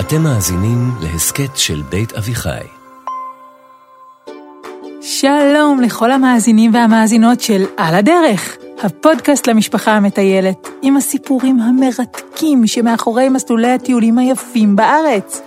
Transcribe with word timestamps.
אתם 0.00 0.22
מאזינים 0.22 0.90
להסכת 1.00 1.56
של 1.56 1.82
בית 1.88 2.12
אביחי. 2.12 2.60
שלום 5.00 5.80
לכל 5.80 6.12
המאזינים 6.12 6.74
והמאזינות 6.74 7.40
של 7.40 7.64
על 7.76 7.94
הדרך, 7.94 8.56
הפודקאסט 8.82 9.46
למשפחה 9.46 9.92
המטיילת, 9.92 10.68
עם 10.82 10.96
הסיפורים 10.96 11.60
המרתקים 11.60 12.66
שמאחורי 12.66 13.28
מסלולי 13.28 13.70
הטיולים 13.70 14.18
היפים 14.18 14.76
בארץ. 14.76 15.40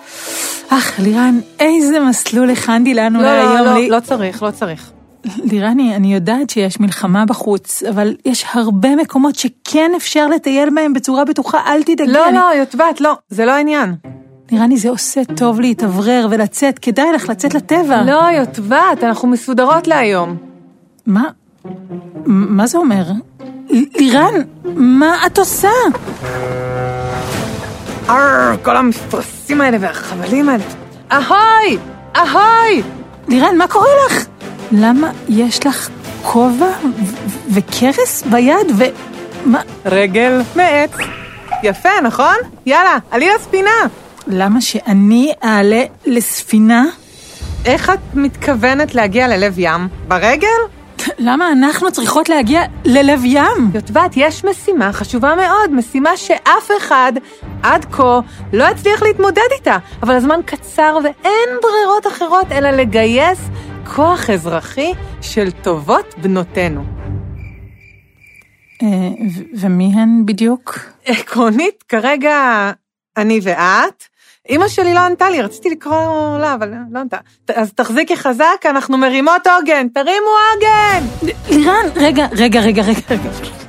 אך, 0.70 1.00
לירן, 1.00 1.39
איזה 1.60 2.00
מסלול 2.00 2.50
הכנתי 2.50 2.94
לנו 2.94 3.21
לא, 3.21 3.26
להיום. 3.38 3.54
לא, 3.57 3.66
לא, 3.66 3.73
לי- 3.73 3.89
לא 3.89 4.00
צריך, 4.00 4.44
לא 4.44 4.52
צריך. 4.52 4.91
לירני, 5.38 5.96
אני 5.96 6.14
יודעת 6.14 6.50
שיש 6.50 6.80
מלחמה 6.80 7.25
בחוץ, 7.25 7.84
אבל 7.84 8.16
יש 8.25 8.46
הרבה 8.54 8.96
מקומות 8.96 9.36
שכן 9.36 9.91
אפשר 9.98 10.28
לטייל 10.28 10.70
בהם 10.75 10.93
בצורה 10.93 11.25
בטוחה, 11.25 11.59
אל 11.68 11.83
תדאגי. 11.83 12.11
לא, 12.11 12.28
אני- 12.29 12.38
לא, 12.38 12.52
יוטבעת, 12.57 13.02
לא, 13.02 13.14
זה 13.29 13.46
לא 13.46 13.52
העניין. 13.52 13.96
לירני, 14.52 14.78
זה 14.78 14.89
עושה 14.89 15.21
טוב 15.36 15.60
להתאוורר 15.60 16.28
ולצאת, 16.32 16.79
כדאי 16.79 17.11
לך 17.15 17.29
לצאת 17.29 17.54
לטבע. 17.54 18.02
לא, 18.04 18.21
יוטבעת, 18.38 19.04
אנחנו 19.04 19.28
מסודרות 19.28 19.88
להיום. 19.88 20.36
מה? 21.05 21.24
מה 22.25 22.68
זה 22.68 22.77
אומר? 22.77 23.04
לירן, 23.69 24.33
מה 24.75 25.25
את 25.25 25.38
עושה? 25.39 25.69
ארר, 28.10 28.55
כל 28.64 28.77
המפרשים 28.77 29.61
האלה 29.61 29.77
והחבלים 29.82 30.50
האלה. 30.50 30.64
אהוי! 31.11 31.77
אהוי! 32.16 32.81
לירן, 33.27 33.58
מה 33.58 33.67
קורה 33.67 33.88
לך? 34.08 34.25
למה 34.72 35.11
יש 35.30 35.66
לך 35.66 35.89
כובע 36.23 36.72
וכרס 37.53 38.23
ביד 38.23 38.72
ו... 38.77 38.83
מה? 39.45 39.61
רגל 39.86 40.41
מעץ. 40.55 40.91
יפה, 41.64 41.89
נכון? 42.03 42.36
יאללה, 42.66 42.97
עלי 43.11 43.30
לספינה. 43.36 43.72
למה 44.27 44.61
שאני 44.61 45.33
אעלה 45.44 45.83
לספינה? 46.05 46.85
איך 47.66 47.89
את 47.89 47.99
מתכוונת 48.13 48.95
להגיע 48.95 49.27
ללב 49.27 49.53
ים? 49.57 49.88
ברגל? 50.07 50.47
למה 51.27 51.51
אנחנו 51.51 51.91
צריכות 51.91 52.29
להגיע 52.29 52.61
ללב 52.85 53.22
ים? 53.25 53.72
יוטבעת, 53.73 54.11
יש 54.16 54.45
משימה 54.45 54.94
חשובה 54.94 55.35
מאוד, 55.35 55.72
משימה 55.72 56.17
שאף 56.17 56.72
אחד 56.77 57.13
עד 57.63 57.85
כה 57.91 58.19
לא 58.53 58.63
הצליח 58.63 59.03
להתמודד 59.03 59.41
איתה, 59.51 59.77
אבל 60.03 60.16
הזמן 60.16 60.39
קצר 60.45 60.97
ואין 61.03 61.49
ברירות 61.61 62.07
אחרות 62.07 62.51
אלא 62.51 62.69
לגייס 62.69 63.39
כוח 63.95 64.29
אזרחי 64.29 64.93
של 65.21 65.51
טובות 65.51 66.15
בנותינו. 66.17 66.83
אה, 68.83 68.87
ומי 69.53 69.91
הן 69.95 70.25
בדיוק? 70.25 70.79
עקרונית, 71.05 71.83
כרגע 71.87 72.71
אני 73.17 73.39
ואת. 73.43 74.03
אימא 74.49 74.67
שלי 74.67 74.93
לא 74.93 74.99
ענתה 74.99 75.29
לי, 75.29 75.41
רציתי 75.41 75.69
לקרוא 75.69 76.37
לה, 76.39 76.53
אבל 76.53 76.73
לא 76.91 76.99
ענתה. 76.99 77.17
אז 77.55 77.73
תחזיקי 77.73 78.17
חזק, 78.17 78.65
אנחנו 78.65 78.97
מרימות 78.97 79.47
עוגן, 79.47 79.87
תרימו 79.87 80.31
עוגן! 80.53 81.33
לירן, 81.49 81.85
רגע, 81.95 82.27
רגע, 82.31 82.59
רגע, 82.59 82.81
רגע, 82.81 83.03
רגע. 83.09 83.69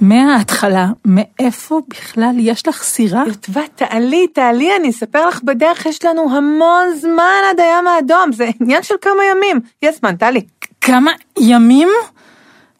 מההתחלה, 0.00 0.86
מאיפה 1.04 1.80
בכלל 1.88 2.34
יש 2.38 2.68
לך 2.68 2.82
סירה? 2.82 3.24
יוטבע, 3.26 3.62
תעלי, 3.74 4.26
תעלי, 4.26 4.76
אני 4.76 4.90
אספר 4.90 5.28
לך 5.28 5.42
בדרך, 5.42 5.86
יש 5.86 6.04
לנו 6.04 6.36
המון 6.36 6.94
זמן 7.00 7.40
עד 7.50 7.60
הים 7.60 7.86
האדום, 7.86 8.32
זה 8.32 8.50
עניין 8.60 8.82
של 8.82 8.94
כמה 9.00 9.24
ימים. 9.24 9.60
יש 9.82 9.96
זמן, 10.00 10.16
תעלי. 10.16 10.40
כמה 10.80 11.10
ימים? 11.38 11.88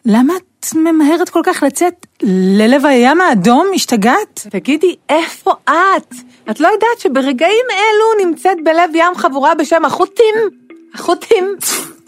למה 0.06 0.34
את 0.36 0.66
ממהרת 0.74 1.28
כל 1.28 1.40
כך 1.44 1.62
לצאת 1.62 2.06
ללב 2.58 2.86
הים 2.86 3.20
האדום? 3.20 3.66
השתגעת? 3.74 4.46
תגידי, 4.50 4.96
איפה 5.08 5.52
את? 5.64 6.14
את 6.50 6.60
לא 6.60 6.68
יודעת 6.68 6.98
שברגעים 6.98 7.66
אלו 7.70 8.26
נמצאת 8.26 8.56
בלב 8.64 8.90
ים 8.94 9.14
חבורה 9.14 9.54
בשם 9.54 9.84
החות'ים? 9.84 10.34
החות'ים? 10.94 11.44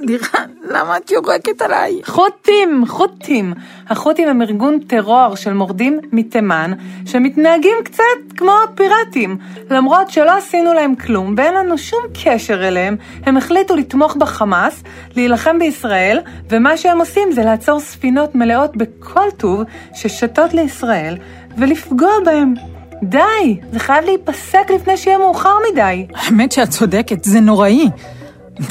לירן, 0.00 0.50
למה 0.70 0.96
את 0.96 1.10
יורקת 1.10 1.62
עליי? 1.62 2.00
חות'ים, 2.04 2.84
חות'ים. 2.88 3.54
החות'ים 3.88 4.28
הם 4.28 4.42
ארגון 4.42 4.78
טרור 4.78 5.34
של 5.36 5.52
מורדים 5.52 5.98
מתימן, 6.12 6.72
שמתנהגים 7.06 7.76
קצת 7.84 8.02
כמו 8.36 8.52
פיראטים. 8.74 9.38
למרות 9.70 10.10
שלא 10.10 10.36
עשינו 10.36 10.74
להם 10.74 10.94
כלום 10.94 11.34
ואין 11.36 11.54
לנו 11.54 11.78
שום 11.78 12.00
קשר 12.24 12.68
אליהם, 12.68 12.96
הם 13.26 13.36
החליטו 13.36 13.76
לתמוך 13.76 14.16
בחמאס, 14.16 14.82
להילחם 15.16 15.58
בישראל, 15.58 16.20
ומה 16.50 16.76
שהם 16.76 16.98
עושים 16.98 17.32
זה 17.32 17.42
לעצור 17.42 17.80
ספינות 17.80 18.34
מלאות 18.34 18.76
בכל 18.76 19.30
טוב 19.36 19.62
ששטות 19.94 20.54
לישראל, 20.54 21.16
ולפגוע 21.58 22.12
בהם. 22.24 22.54
די, 23.02 23.60
זה 23.72 23.78
חייב 23.78 24.04
להיפסק 24.04 24.70
לפני 24.74 24.96
שיהיה 24.96 25.18
מאוחר 25.18 25.54
מדי. 25.72 26.06
האמת 26.14 26.52
שאת 26.52 26.70
צודקת, 26.70 27.24
זה 27.24 27.40
נוראי. 27.40 27.88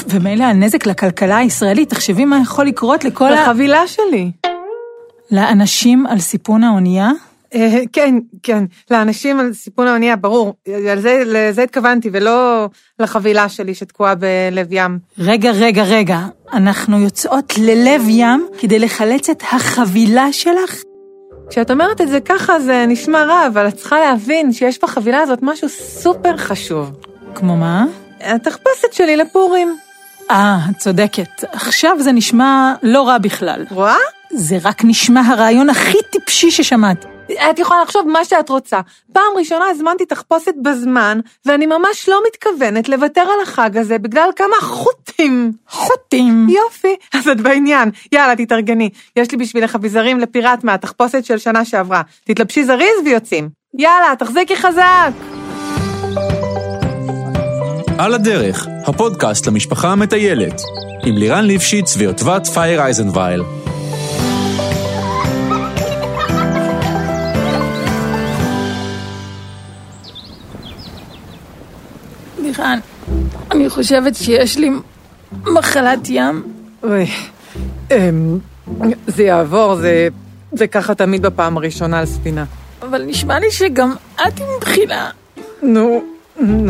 ומילא 0.09 0.43
הנזק 0.43 0.85
לכלכלה 0.85 1.37
הישראלית, 1.37 1.89
תחשבי 1.89 2.25
מה 2.25 2.39
יכול 2.43 2.65
לקרות 2.65 3.03
לכל 3.03 3.33
ה... 3.33 3.41
החבילה 3.43 3.87
שלי. 3.87 4.31
לאנשים 5.31 6.05
על 6.05 6.19
סיפון 6.19 6.63
האונייה? 6.63 7.11
אה, 7.55 7.79
כן, 7.93 8.15
כן, 8.43 8.63
לאנשים 8.91 9.39
על 9.39 9.53
סיפון 9.53 9.87
האונייה, 9.87 10.15
ברור, 10.15 10.53
על 10.91 10.99
זה, 10.99 11.23
לזה 11.25 11.63
התכוונתי, 11.63 12.09
ולא 12.13 12.67
לחבילה 12.99 13.49
שלי 13.49 13.73
שתקועה 13.73 14.15
בלב 14.15 14.67
ים. 14.71 14.99
רגע, 15.19 15.51
רגע, 15.51 15.83
רגע, 15.83 16.19
אנחנו 16.53 16.99
יוצאות 16.99 17.53
ללב 17.57 18.01
ים 18.07 18.47
כדי 18.59 18.79
לחלץ 18.79 19.29
את 19.29 19.43
החבילה 19.51 20.27
שלך? 20.31 20.81
כשאת 21.49 21.71
אומרת 21.71 22.01
את 22.01 22.07
זה 22.07 22.19
ככה 22.19 22.59
זה 22.59 22.85
נשמע 22.87 23.23
רע, 23.23 23.47
אבל 23.47 23.67
את 23.67 23.73
צריכה 23.73 23.99
להבין 23.99 24.53
שיש 24.53 24.79
בחבילה 24.83 25.19
הזאת 25.19 25.39
משהו 25.41 25.69
סופר 25.69 26.37
חשוב. 26.37 26.91
כמו 27.35 27.57
מה? 27.57 27.85
התחפושת 28.21 28.93
שלי 28.93 29.17
לפורים. 29.17 29.77
אה, 30.31 30.57
צודקת. 30.77 31.43
עכשיו 31.51 31.97
זה 31.99 32.11
נשמע 32.11 32.73
לא 32.83 33.07
רע 33.07 33.17
בכלל. 33.17 33.65
רואה? 33.71 33.95
זה 34.31 34.57
רק 34.63 34.81
נשמע 34.83 35.21
הרעיון 35.21 35.69
הכי 35.69 35.97
טיפשי 36.11 36.51
ששמעת. 36.51 37.05
את 37.51 37.59
יכולה 37.59 37.81
לחשוב 37.81 38.07
מה 38.07 38.25
שאת 38.25 38.49
רוצה. 38.49 38.79
פעם 39.13 39.23
ראשונה 39.37 39.65
הזמנתי 39.65 40.05
תחפושת 40.05 40.53
בזמן, 40.61 41.19
ואני 41.45 41.65
ממש 41.65 42.09
לא 42.09 42.21
מתכוונת 42.27 42.89
לוותר 42.89 43.21
על 43.21 43.43
החג 43.43 43.77
הזה 43.77 43.97
בגלל 43.97 44.29
כמה 44.35 44.55
חוטים. 44.61 45.51
חוטים. 45.67 46.47
יופי, 46.49 46.95
אז 47.13 47.27
את 47.27 47.41
בעניין. 47.41 47.91
יאללה, 48.11 48.35
תתארגני. 48.35 48.89
יש 49.15 49.31
לי 49.31 49.37
בשבילך 49.37 49.75
אביזרים 49.75 50.19
לפיראט 50.19 50.63
מהתחפושת 50.63 51.25
של 51.25 51.37
שנה 51.37 51.65
שעברה. 51.65 52.01
תתלבשי 52.25 52.63
זריז 52.63 52.95
ויוצאים. 53.05 53.49
יאללה, 53.77 54.15
תחזיקי 54.19 54.55
חזק! 54.55 55.38
על 57.99 58.13
הדרך, 58.13 58.67
הפודקאסט 58.85 59.47
למשפחה 59.47 59.91
המטיילת, 59.91 60.61
עם 61.05 61.17
לירן 61.17 61.45
ליפשיץ 61.45 61.97
ויוטבת 61.97 62.47
פייר 62.47 62.81
אייזנווייל. 62.81 63.43
לירן, 72.41 72.79
אני 73.51 73.69
חושבת 73.69 74.15
שיש 74.15 74.57
לי 74.57 74.69
מחלת 75.31 75.99
ים. 76.09 76.43
אוי, 76.83 77.05
אמ, 77.91 78.39
זה 79.07 79.23
יעבור, 79.23 79.75
זה, 79.75 80.07
זה 80.51 80.67
ככה 80.67 80.95
תמיד 80.95 81.21
בפעם 81.21 81.57
הראשונה 81.57 81.99
על 81.99 82.05
ספינה. 82.05 82.45
אבל 82.81 83.03
נשמע 83.03 83.39
לי 83.39 83.51
שגם 83.51 83.93
את 84.15 84.39
עם 84.39 84.47
בחילה. 84.61 85.09
נו, 85.61 85.69
נו, 85.69 86.18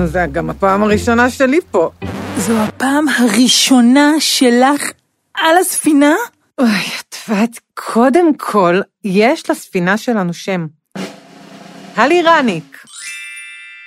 זה 0.05 0.25
גם 0.31 0.49
הפעם 0.49 0.83
הראשונה 0.83 1.29
שלי 1.29 1.59
פה. 1.71 1.89
זו 2.37 2.57
הפעם 2.57 3.05
הראשונה 3.07 4.11
שלך 4.19 4.91
על 5.37 5.57
הספינה? 5.57 6.15
אוי, 6.59 6.67
את 7.43 7.59
קודם 7.73 8.33
כל, 8.33 8.81
יש 9.03 9.49
לספינה 9.49 9.97
שלנו 9.97 10.33
שם. 10.33 10.67
הלי 11.95 12.21
רניק. 12.21 12.83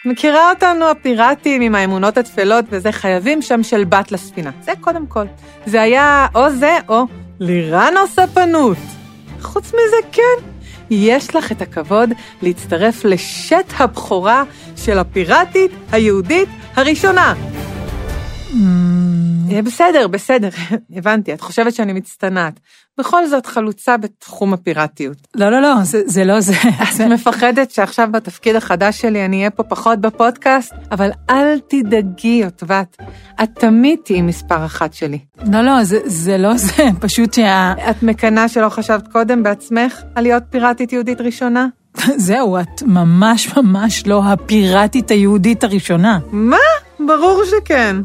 מכירה 0.04 0.50
אותנו 0.50 0.90
הפיראטים 0.90 1.62
עם 1.62 1.74
האמונות 1.74 2.18
התפלות 2.18 2.64
וזה, 2.68 2.92
חייבים 2.92 3.42
שם 3.42 3.62
של 3.62 3.84
בת 3.84 4.12
לספינה. 4.12 4.50
זה 4.62 4.72
קודם 4.80 5.06
כל. 5.06 5.24
זה 5.66 5.82
היה 5.82 6.26
או 6.34 6.50
זה 6.50 6.78
או 6.88 7.06
לירן 7.40 7.94
או 8.00 8.06
ספנות. 8.06 8.78
חוץ 9.40 9.66
מזה, 9.66 10.08
כן, 10.12 10.51
יש 10.90 11.36
לך 11.36 11.52
את 11.52 11.62
הכבוד 11.62 12.10
להצטרף 12.42 13.04
לשת 13.04 13.72
הבכורה 13.78 14.42
של 14.76 14.98
הפיראטית 14.98 15.70
היהודית 15.92 16.48
הראשונה. 16.76 17.34
אה, 18.54 18.91
בסדר, 19.60 20.08
בסדר, 20.08 20.48
הבנתי, 20.96 21.34
את 21.34 21.40
חושבת 21.40 21.74
שאני 21.74 21.92
מצטנעת. 21.92 22.60
בכל 22.98 23.26
זאת 23.26 23.46
חלוצה 23.46 23.96
בתחום 23.96 24.52
הפיראטיות. 24.52 25.16
לא, 25.34 25.48
לא, 25.48 25.62
לא, 25.62 25.74
זה, 25.82 26.02
זה 26.06 26.24
לא 26.24 26.40
זה. 26.40 26.52
את 26.82 27.00
מפחדת 27.00 27.70
שעכשיו 27.70 28.08
בתפקיד 28.12 28.56
החדש 28.56 29.00
שלי 29.00 29.24
אני 29.24 29.36
אהיה 29.36 29.50
פה 29.50 29.62
פחות 29.62 30.00
בפודקאסט? 30.00 30.74
אבל 30.90 31.10
אל 31.30 31.58
תדאגי, 31.68 32.40
יוטבת, 32.44 32.96
את 33.42 33.48
תמיד 33.54 33.98
תהיי 34.04 34.22
מספר 34.22 34.64
אחת 34.64 34.94
שלי. 34.94 35.18
לא, 35.52 35.60
לא, 35.60 35.84
זה, 35.84 35.98
זה 36.04 36.38
לא 36.38 36.56
זה, 36.56 36.84
פשוט 37.00 37.34
שה... 37.34 37.72
את 37.90 38.02
מקנאה 38.02 38.48
שלא 38.48 38.68
חשבת 38.68 39.08
קודם 39.08 39.42
בעצמך 39.42 40.00
על 40.14 40.22
להיות 40.22 40.42
פיראטית 40.50 40.92
יהודית 40.92 41.20
ראשונה? 41.20 41.66
זהו, 42.16 42.60
את 42.60 42.82
ממש 42.82 43.56
ממש 43.56 44.06
לא 44.06 44.22
הפיראטית 44.24 45.10
היהודית 45.10 45.64
הראשונה. 45.64 46.18
מה? 46.32 46.56
ברור 47.00 47.42
שכן. 47.50 47.96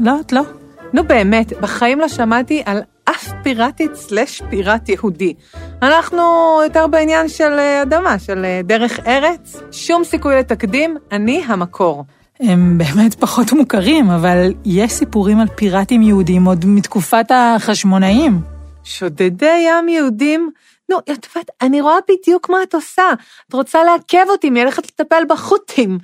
לא, 0.00 0.20
את 0.20 0.32
לא. 0.32 0.42
נו 0.92 1.04
באמת, 1.04 1.52
בחיים 1.60 2.00
לא 2.00 2.08
שמעתי 2.08 2.62
על 2.64 2.80
אף 3.04 3.28
פיראטית 3.42 3.94
סלש 3.94 4.42
פיראט 4.50 4.88
יהודי. 4.88 5.34
אנחנו 5.82 6.22
יותר 6.64 6.86
בעניין 6.86 7.28
של 7.28 7.52
אה, 7.52 7.82
אדמה, 7.82 8.18
של 8.18 8.44
אה, 8.44 8.60
דרך 8.64 9.00
ארץ. 9.06 9.56
שום 9.72 10.04
סיכוי 10.04 10.36
לתקדים, 10.36 10.96
אני 11.12 11.42
המקור. 11.46 12.04
הם 12.40 12.78
באמת 12.78 13.14
פחות 13.14 13.52
מוכרים, 13.52 14.10
אבל 14.10 14.52
יש 14.64 14.92
סיפורים 14.92 15.40
על 15.40 15.48
פיראטים 15.56 16.02
יהודים 16.02 16.44
עוד 16.44 16.64
מתקופת 16.66 17.26
החשמונאים. 17.30 18.40
שודדי 18.84 19.66
ים 19.68 19.88
יהודים? 19.88 20.50
נו, 20.90 20.96
יטפת, 21.08 21.50
אני 21.62 21.80
רואה 21.80 21.98
בדיוק 22.08 22.50
מה 22.50 22.62
את 22.62 22.74
עושה. 22.74 23.12
את 23.48 23.54
רוצה 23.54 23.84
לעכב 23.84 24.30
אותי 24.30 24.50
מלכת 24.50 24.84
לטפל 24.86 25.22
בחות'ים. 25.28 25.98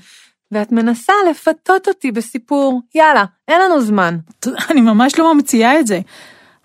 ואת 0.53 0.73
מנסה 0.73 1.13
לפתות 1.31 1.89
אותי 1.89 2.13
בסיפור. 2.13 2.81
יאללה, 2.95 3.25
אין 3.49 3.61
לנו 3.61 3.81
זמן. 3.81 4.17
אני 4.71 4.81
ממש 4.81 5.19
לא 5.19 5.35
ממציאה 5.35 5.81
את 5.81 5.87
זה. 5.87 6.01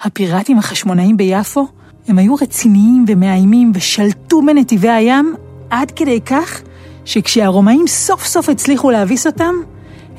הפיראטים 0.01 0.57
החשמונאים 0.57 1.17
ביפו, 1.17 1.67
הם 2.07 2.17
היו 2.17 2.35
רציניים 2.35 3.05
ומאיימים 3.07 3.71
ושלטו 3.75 4.41
בנתיבי 4.41 4.89
הים 4.89 5.35
עד 5.69 5.91
כדי 5.91 6.21
כך 6.21 6.61
שכשהרומאים 7.05 7.87
סוף 7.87 8.25
סוף 8.25 8.49
הצליחו 8.49 8.91
להביס 8.91 9.27
אותם, 9.27 9.53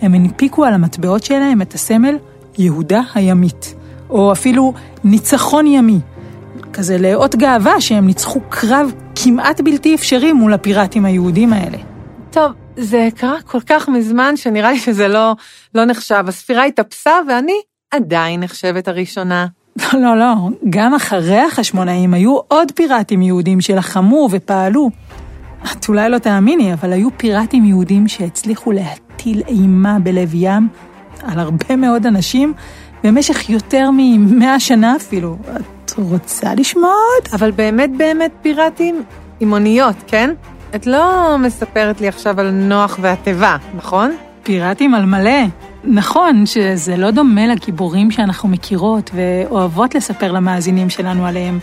הם 0.02 0.14
הנפיקו 0.14 0.64
על 0.64 0.74
המטבעות 0.74 1.24
שלהם 1.24 1.62
את 1.62 1.74
הסמל 1.74 2.16
יהודה 2.58 3.00
הימית, 3.14 3.74
או 4.10 4.32
אפילו 4.32 4.74
ניצחון 5.04 5.66
ימי. 5.66 5.98
כזה 6.72 6.98
לאות 6.98 7.36
גאווה 7.36 7.80
שהם 7.80 8.06
ניצחו 8.06 8.40
קרב 8.48 8.92
כמעט 9.14 9.60
בלתי 9.60 9.94
אפשרי 9.94 10.32
מול 10.32 10.52
הפיראטים 10.52 11.04
היהודים 11.04 11.52
האלה. 11.52 11.87
טוב, 12.30 12.52
זה 12.76 13.08
קרה 13.16 13.42
כל 13.42 13.60
כך 13.60 13.88
מזמן 13.88 14.36
שנראה 14.36 14.72
לי 14.72 14.78
שזה 14.78 15.08
לא, 15.08 15.32
לא 15.74 15.84
נחשב. 15.84 16.24
הספירה 16.28 16.64
התאפסה 16.64 17.12
ואני 17.28 17.60
עדיין 17.90 18.40
נחשבת 18.40 18.88
הראשונה. 18.88 19.46
לא, 19.92 20.00
לא, 20.04 20.18
לא, 20.18 20.34
גם 20.70 20.94
אחרי 20.94 21.40
החשמונאים 21.40 22.14
היו 22.14 22.38
עוד 22.48 22.72
פיראטים 22.72 23.22
יהודים 23.22 23.60
שלחמו 23.60 24.28
ופעלו. 24.30 24.90
את 25.72 25.88
אולי 25.88 26.08
לא 26.08 26.18
תאמיני, 26.18 26.72
אבל 26.72 26.92
היו 26.92 27.08
פיראטים 27.16 27.64
יהודים 27.64 28.08
שהצליחו 28.08 28.72
להטיל 28.72 29.42
אימה 29.48 29.98
בלב 29.98 30.30
ים 30.34 30.68
על 31.22 31.38
הרבה 31.38 31.76
מאוד 31.76 32.06
אנשים 32.06 32.54
במשך 33.04 33.50
יותר 33.50 33.90
ממאה 33.92 34.60
שנה 34.60 34.96
אפילו. 34.96 35.36
את 35.84 35.92
רוצה 35.96 36.54
לשמוע 36.54 36.90
עוד? 36.90 37.28
אבל 37.32 37.50
באמת 37.50 37.90
באמת 37.96 38.30
פיראטים 38.42 39.02
עם 39.40 39.52
אוניות, 39.52 39.96
כן? 40.06 40.34
את 40.74 40.86
לא 40.86 41.36
מספרת 41.38 42.00
לי 42.00 42.08
עכשיו 42.08 42.40
על 42.40 42.50
נוח 42.50 42.98
והתיבה, 43.02 43.56
נכון? 43.74 44.16
פיראטים 44.42 44.94
על 44.94 45.06
מלא. 45.06 45.40
נכון 45.84 46.46
שזה 46.46 46.96
לא 46.96 47.10
דומה 47.10 47.46
לגיבורים 47.46 48.10
שאנחנו 48.10 48.48
מכירות 48.48 49.10
ואוהבות 49.14 49.94
לספר 49.94 50.32
למאזינים 50.32 50.90
שלנו 50.90 51.26
עליהם, 51.26 51.58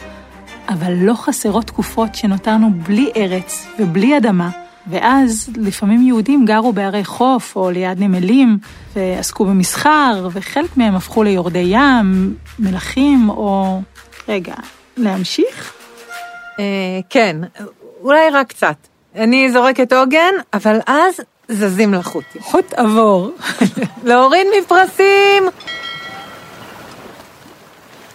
אבל 0.70 0.94
לא 0.94 1.14
חסרות 1.14 1.66
תקופות 1.68 2.16
שנותרנו 2.16 2.72
בלי 2.88 3.12
ארץ 3.18 3.68
ובלי 3.80 4.18
אדמה, 4.18 4.50
ואז 4.88 5.50
לפעמים 5.58 6.02
יהודים 6.02 6.46
גרו 6.46 6.74
בערי 6.74 7.06
חוף 7.06 7.56
או 7.56 7.72
ליד 7.72 8.00
נמלים 8.00 8.58
ועסקו 8.96 9.46
במסחר, 9.46 10.30
וחלק 10.32 10.78
מהם 10.78 10.96
הפכו 10.96 11.24
ליורדי 11.24 11.66
ים, 11.68 12.36
מלכים 12.60 13.30
או... 13.30 13.82
רגע, 14.28 14.56
להמשיך? 14.98 15.74
אה, 16.60 16.64
כן, 17.10 17.38
אולי 18.02 18.30
רק 18.34 18.48
קצת. 18.48 18.76
אני 19.16 19.52
זורקת 19.52 19.94
עוגן, 19.94 20.34
אבל 20.54 20.80
אז 20.88 21.20
זזים 21.48 21.94
לחוטים. 21.94 22.42
חוט 22.42 22.74
עבור. 22.74 23.32
להוריד 24.04 24.48
מפרשים! 24.60 25.44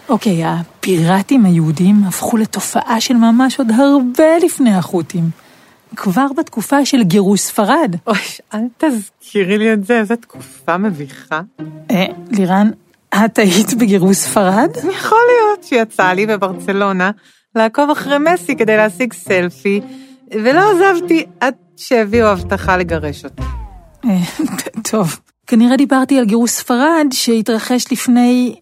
אוקיי, 0.09 0.45
הפיראטים 0.45 1.45
היהודים 1.45 1.97
הפכו 2.09 2.37
לתופעה 2.37 3.01
של 3.01 3.15
ממש 3.15 3.59
עוד 3.59 3.71
הרבה 3.71 4.39
לפני 4.43 4.75
החות'ים. 4.75 5.25
כבר 5.97 6.27
בתקופה 6.37 6.85
של 6.85 7.03
גירוש 7.03 7.41
ספרד. 7.41 7.97
אוי, 8.07 8.19
אל 8.55 8.61
תזכירי 8.79 9.59
לי 9.59 9.73
את 9.73 9.85
זה, 9.87 9.99
איזו 9.99 10.17
תקופה 10.17 10.77
מביכה. 10.77 11.41
אה, 11.91 12.07
לירן, 12.31 12.71
את 13.25 13.39
היית 13.39 13.75
בגירוש 13.75 14.17
ספרד? 14.17 14.71
יכול 14.77 15.19
להיות 15.29 15.65
שיצא 15.65 16.13
לי 16.13 16.27
בברצלונה 16.27 17.11
לעקוב 17.57 17.91
אחרי 17.91 18.17
מסי 18.19 18.57
כדי 18.57 18.77
להשיג 18.77 19.13
סלפי, 19.13 19.81
ולא 20.33 20.61
עזבתי 20.73 21.25
עד 21.41 21.55
שהביאו 21.77 22.27
הבטחה 22.27 22.77
לגרש 22.77 23.25
אותי. 23.25 23.43
טוב, 24.91 25.21
כנראה 25.47 25.77
דיברתי 25.77 26.19
על 26.19 26.25
גירוש 26.25 26.51
ספרד 26.51 27.07
שהתרחש 27.13 27.93
לפני 27.93 28.55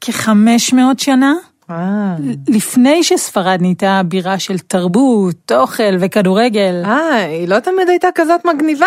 כ-500 0.00 0.74
שנה. 0.98 1.32
אה, 1.70 2.14
לפני 2.48 3.02
שספרד 3.02 3.58
נהייתה 3.60 4.00
בירה 4.04 4.38
של 4.38 4.58
תרבות, 4.58 5.52
אוכל 5.52 5.96
וכדורגל. 6.00 6.82
אה, 6.84 7.14
היא 7.14 7.48
לא 7.48 7.60
תמיד 7.60 7.88
הייתה 7.88 8.08
כזאת 8.14 8.40
מגניבה? 8.44 8.86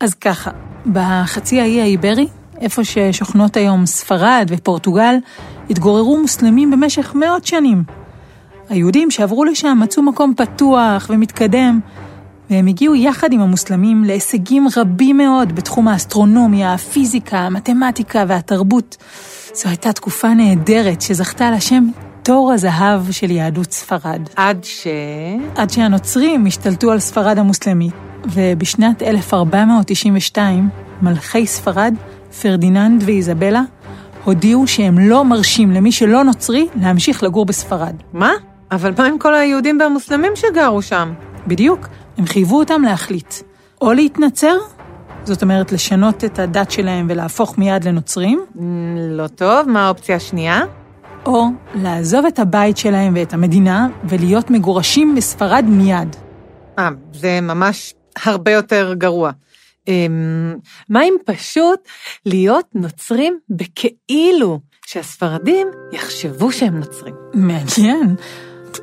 אז 0.00 0.14
ככה, 0.14 0.50
בחצי 0.92 1.60
האי 1.60 1.80
האיברי, 1.80 2.26
איפה 2.60 2.84
ששוכנות 2.84 3.56
היום 3.56 3.86
ספרד 3.86 4.46
ופורטוגל, 4.48 5.14
התגוררו 5.70 6.20
מוסלמים 6.20 6.70
במשך 6.70 7.14
מאות 7.14 7.46
שנים. 7.46 8.01
היהודים 8.72 9.10
שעברו 9.10 9.44
לשם 9.44 9.78
מצאו 9.82 10.02
מקום 10.02 10.34
פתוח 10.36 11.06
ומתקדם, 11.10 11.80
והם 12.50 12.66
הגיעו 12.66 12.94
יחד 12.94 13.32
עם 13.32 13.40
המוסלמים 13.40 14.04
להישגים 14.04 14.66
רבים 14.76 15.16
מאוד 15.16 15.52
בתחום 15.52 15.88
האסטרונומיה, 15.88 16.74
הפיזיקה, 16.74 17.38
המתמטיקה 17.38 18.24
והתרבות. 18.28 18.96
זו 19.54 19.68
הייתה 19.68 19.92
תקופה 19.92 20.34
נהדרת 20.34 21.00
שזכתה 21.00 21.48
על 21.48 21.54
השם 21.54 21.84
תור 22.22 22.52
הזהב 22.52 23.10
של 23.10 23.30
יהדות 23.30 23.72
ספרד. 23.72 24.20
עד 24.36 24.64
ש... 24.64 24.86
עד 25.56 25.70
שהנוצרים 25.70 26.46
השתלטו 26.46 26.92
על 26.92 26.98
ספרד 26.98 27.38
המוסלמית, 27.38 27.94
ובשנת 28.26 29.02
1492 29.02 30.68
מלכי 31.02 31.46
ספרד, 31.46 31.94
פרדיננד 32.42 33.02
ואיזבלה, 33.06 33.62
הודיעו 34.24 34.66
שהם 34.66 34.98
לא 34.98 35.24
מרשים 35.24 35.70
למי 35.70 35.92
שלא 35.92 36.24
נוצרי 36.24 36.66
להמשיך 36.80 37.22
לגור 37.22 37.44
בספרד. 37.44 37.94
מה? 38.12 38.30
אבל 38.72 38.92
מה 38.98 39.06
עם 39.06 39.18
כל 39.18 39.34
היהודים 39.34 39.80
והמוסלמים 39.80 40.32
שגרו 40.34 40.82
שם? 40.82 41.12
בדיוק, 41.46 41.88
הם 42.18 42.26
חייבו 42.26 42.58
אותם 42.58 42.82
להחליט. 42.82 43.34
או 43.80 43.92
להתנצר, 43.92 44.56
זאת 45.24 45.42
אומרת 45.42 45.72
לשנות 45.72 46.24
את 46.24 46.38
הדת 46.38 46.70
שלהם 46.70 47.06
ולהפוך 47.10 47.58
מיד 47.58 47.84
לנוצרים, 47.84 48.44
Mm, 48.56 48.58
לא 49.10 49.26
טוב, 49.26 49.68
מה 49.68 49.86
האופציה 49.86 50.16
השנייה? 50.16 50.60
או 51.26 51.46
לעזוב 51.74 52.26
את 52.26 52.38
הבית 52.38 52.76
שלהם 52.76 53.12
ואת 53.16 53.34
המדינה 53.34 53.88
ולהיות 54.04 54.50
מגורשים 54.50 55.14
בספרד 55.14 55.64
מיד. 55.68 56.16
אה, 56.78 56.88
זה 57.12 57.40
ממש 57.42 57.94
הרבה 58.24 58.50
יותר 58.50 58.94
גרוע. 58.98 59.30
אמ, 59.88 60.54
מה 60.88 61.02
אם 61.04 61.14
פשוט 61.26 61.80
להיות 62.26 62.66
נוצרים 62.74 63.38
בכאילו, 63.50 64.60
שהספרדים 64.86 65.68
יחשבו 65.92 66.52
שהם 66.52 66.78
נוצרים? 66.78 67.14
מעניין. 67.34 68.16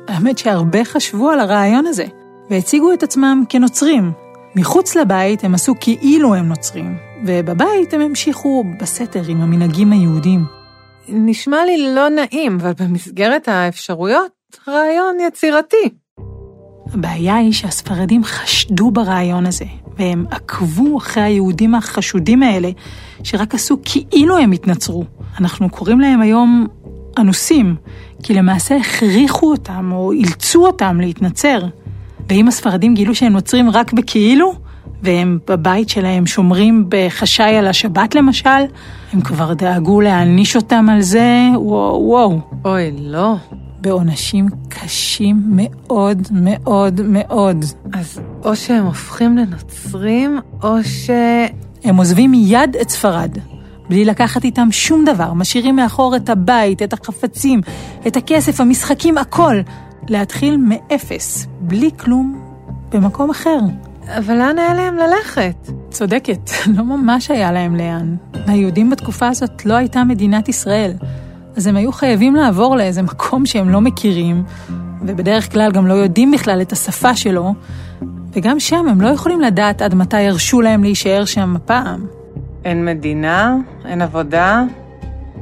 האמת 0.08 0.38
שהרבה 0.38 0.84
חשבו 0.84 1.30
על 1.30 1.40
הרעיון 1.40 1.86
הזה, 1.86 2.04
והציגו 2.50 2.92
את 2.92 3.02
עצמם 3.02 3.44
כנוצרים. 3.48 4.12
מחוץ 4.56 4.96
לבית 4.96 5.44
הם 5.44 5.54
עשו 5.54 5.74
כאילו 5.80 6.34
הם 6.34 6.48
נוצרים, 6.48 6.96
ובבית 7.26 7.94
הם 7.94 8.00
המשיכו 8.00 8.64
בסתר 8.80 9.22
עם 9.28 9.40
המנהגים 9.40 9.92
היהודים. 9.92 10.44
נשמע 11.08 11.64
לי 11.64 11.94
לא 11.94 12.08
נעים, 12.08 12.58
אבל 12.60 12.72
במסגרת 12.78 13.48
האפשרויות, 13.48 14.32
רעיון 14.68 15.16
יצירתי. 15.26 15.88
הבעיה 16.94 17.36
היא 17.36 17.52
שהספרדים 17.52 18.24
חשדו 18.24 18.90
ברעיון 18.90 19.46
הזה, 19.46 19.64
והם 19.98 20.24
עקבו 20.30 20.98
אחרי 20.98 21.22
היהודים 21.22 21.74
החשודים 21.74 22.42
האלה, 22.42 22.70
שרק 23.22 23.54
עשו 23.54 23.76
כאילו 23.84 24.38
הם 24.38 24.52
התנצרו. 24.52 25.04
אנחנו 25.40 25.70
קוראים 25.70 26.00
להם 26.00 26.20
היום 26.20 26.66
אנוסים, 27.18 27.76
כי 28.22 28.34
למעשה 28.34 28.76
הכריחו 28.76 29.50
אותם 29.50 29.90
או 29.92 30.12
אילצו 30.12 30.66
אותם 30.66 31.00
להתנצר. 31.00 31.60
ואם 32.28 32.48
הספרדים 32.48 32.94
גילו 32.94 33.14
שהם 33.14 33.32
נוצרים 33.32 33.70
רק 33.70 33.92
בכאילו, 33.92 34.54
והם 35.02 35.38
בבית 35.48 35.88
שלהם 35.88 36.26
שומרים 36.26 36.84
בחשאי 36.88 37.56
על 37.56 37.66
השבת 37.66 38.14
למשל, 38.14 38.60
הם 39.12 39.20
כבר 39.20 39.54
דאגו 39.54 40.00
להעניש 40.00 40.56
אותם 40.56 40.86
על 40.90 41.00
זה, 41.00 41.48
וואו 41.54 42.02
וואו. 42.06 42.40
אוי, 42.64 42.92
לא. 42.98 43.34
בעונשים 43.80 44.46
קשים 44.68 45.42
מאוד 45.46 46.28
מאוד 46.32 47.00
מאוד. 47.04 47.64
אז 47.92 48.20
או 48.44 48.56
שהם 48.56 48.84
הופכים 48.84 49.38
לנוצרים, 49.38 50.40
או 50.62 50.84
ש... 50.84 51.10
הם 51.84 51.96
עוזבים 51.96 52.30
מיד 52.30 52.76
את 52.82 52.90
ספרד, 52.90 53.38
בלי 53.90 54.04
לקחת 54.04 54.44
איתם 54.44 54.68
שום 54.72 55.04
דבר, 55.04 55.32
משאירים 55.32 55.76
מאחור 55.76 56.16
את 56.16 56.28
הבית, 56.28 56.82
את 56.82 56.92
החפצים, 56.92 57.60
את 58.06 58.16
הכסף, 58.16 58.60
המשחקים, 58.60 59.18
הכל. 59.18 59.60
להתחיל 60.08 60.56
מאפס, 60.56 61.46
בלי 61.60 61.90
כלום, 61.96 62.40
במקום 62.92 63.30
אחר. 63.30 63.58
אבל 64.18 64.34
לאן 64.34 64.58
היה 64.58 64.74
להם 64.74 64.96
ללכת? 64.96 65.70
צודקת, 65.90 66.50
לא 66.76 66.84
ממש 66.84 67.30
היה 67.30 67.52
להם 67.52 67.76
לאן. 67.76 68.16
ליהודים 68.46 68.90
בתקופה 68.90 69.28
הזאת 69.28 69.66
לא 69.66 69.74
הייתה 69.74 70.04
מדינת 70.04 70.48
ישראל, 70.48 70.92
אז 71.56 71.66
הם 71.66 71.76
היו 71.76 71.92
חייבים 71.92 72.34
לעבור 72.34 72.76
לאיזה 72.76 73.02
מקום 73.02 73.46
שהם 73.46 73.68
לא 73.68 73.80
מכירים, 73.80 74.44
ובדרך 75.02 75.52
כלל 75.52 75.72
גם 75.72 75.86
לא 75.86 75.94
יודעים 75.94 76.30
בכלל 76.30 76.62
את 76.62 76.72
השפה 76.72 77.16
שלו, 77.16 77.54
וגם 78.32 78.60
שם 78.60 78.88
הם 78.88 79.00
לא 79.00 79.08
יכולים 79.08 79.40
לדעת 79.40 79.82
עד 79.82 79.94
מתי 79.94 80.20
ירשו 80.20 80.60
להם 80.60 80.82
להישאר 80.82 81.24
שם 81.24 81.56
הפעם. 81.56 82.19
אין 82.64 82.84
מדינה, 82.84 83.56
אין 83.84 84.02
עבודה, 84.02 84.62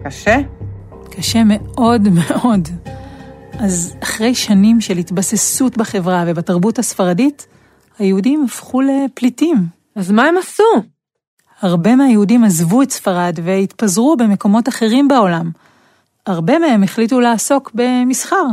קשה. 0.05 0.37
קשה 1.11 1.43
מאוד 1.45 2.09
מאוד. 2.19 2.69
אז 3.59 3.97
אחרי 4.03 4.35
שנים 4.35 4.81
של 4.81 4.99
התבססות 4.99 5.77
בחברה 5.77 6.25
ובתרבות 6.27 6.79
הספרדית, 6.79 7.47
היהודים 7.99 8.45
הפכו 8.45 8.81
לפליטים. 8.81 9.67
אז 9.97 10.11
מה 10.11 10.23
הם 10.25 10.35
עשו? 10.39 10.63
הרבה 11.61 11.97
מהיהודים 11.97 12.45
עזבו 12.45 12.83
את 12.83 12.91
ספרד 12.91 13.39
והתפזרו 13.45 14.17
במקומות 14.17 14.69
אחרים 14.69 15.09
בעולם. 15.09 15.51
הרבה 16.27 16.59
מהם 16.59 16.83
החליטו 16.83 17.21
לעסוק 17.21 17.71
במסחר. 17.75 18.45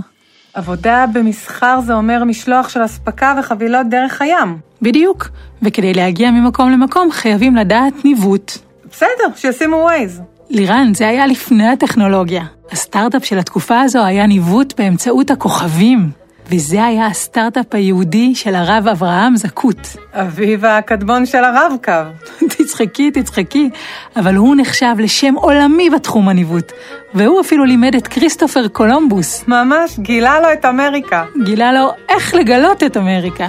עבודה 0.55 1.05
במסחר 1.13 1.79
זה 1.85 1.93
אומר 1.93 2.23
משלוח 2.23 2.69
של 2.69 2.85
אספקה 2.85 3.35
וחבילות 3.39 3.89
דרך 3.89 4.21
הים. 4.21 4.57
בדיוק, 4.81 5.29
וכדי 5.61 5.93
להגיע 5.93 6.31
ממקום 6.31 6.69
למקום 6.71 7.11
חייבים 7.11 7.55
לדעת 7.55 8.05
ניווט. 8.05 8.51
בסדר, 8.91 9.35
שישימו 9.35 9.75
Waze. 9.75 10.21
לירן, 10.49 10.93
זה 10.93 11.07
היה 11.07 11.27
לפני 11.27 11.67
הטכנולוגיה. 11.67 12.43
הסטארט-אפ 12.71 13.25
של 13.25 13.39
התקופה 13.39 13.81
הזו 13.81 14.05
היה 14.05 14.27
ניווט 14.27 14.73
באמצעות 14.77 15.31
הכוכבים. 15.31 16.09
וזה 16.49 16.83
היה 16.85 17.07
הסטארט-אפ 17.07 17.65
היהודי 17.71 18.35
של 18.35 18.55
הרב 18.55 18.87
אברהם 18.87 19.35
זקוט. 19.35 19.87
אביו 20.13 20.65
הקדמון 20.65 21.25
של 21.25 21.43
הרב-קו. 21.43 21.91
תצחקי, 22.57 23.11
תצחקי, 23.11 23.69
אבל 24.15 24.35
הוא 24.35 24.55
נחשב 24.59 24.95
לשם 24.99 25.33
עולמי 25.35 25.89
בתחום 25.89 26.29
הניווט, 26.29 26.71
והוא 27.13 27.41
אפילו 27.41 27.65
לימד 27.65 27.95
את 27.95 28.07
כריסטופר 28.07 28.67
קולומבוס. 28.67 29.43
ממש, 29.47 29.99
גילה 29.99 30.39
לו 30.39 30.53
את 30.53 30.65
אמריקה. 30.65 31.25
גילה 31.45 31.73
לו 31.73 31.91
איך 32.09 32.35
לגלות 32.35 32.83
את 32.83 32.97
אמריקה. 32.97 33.47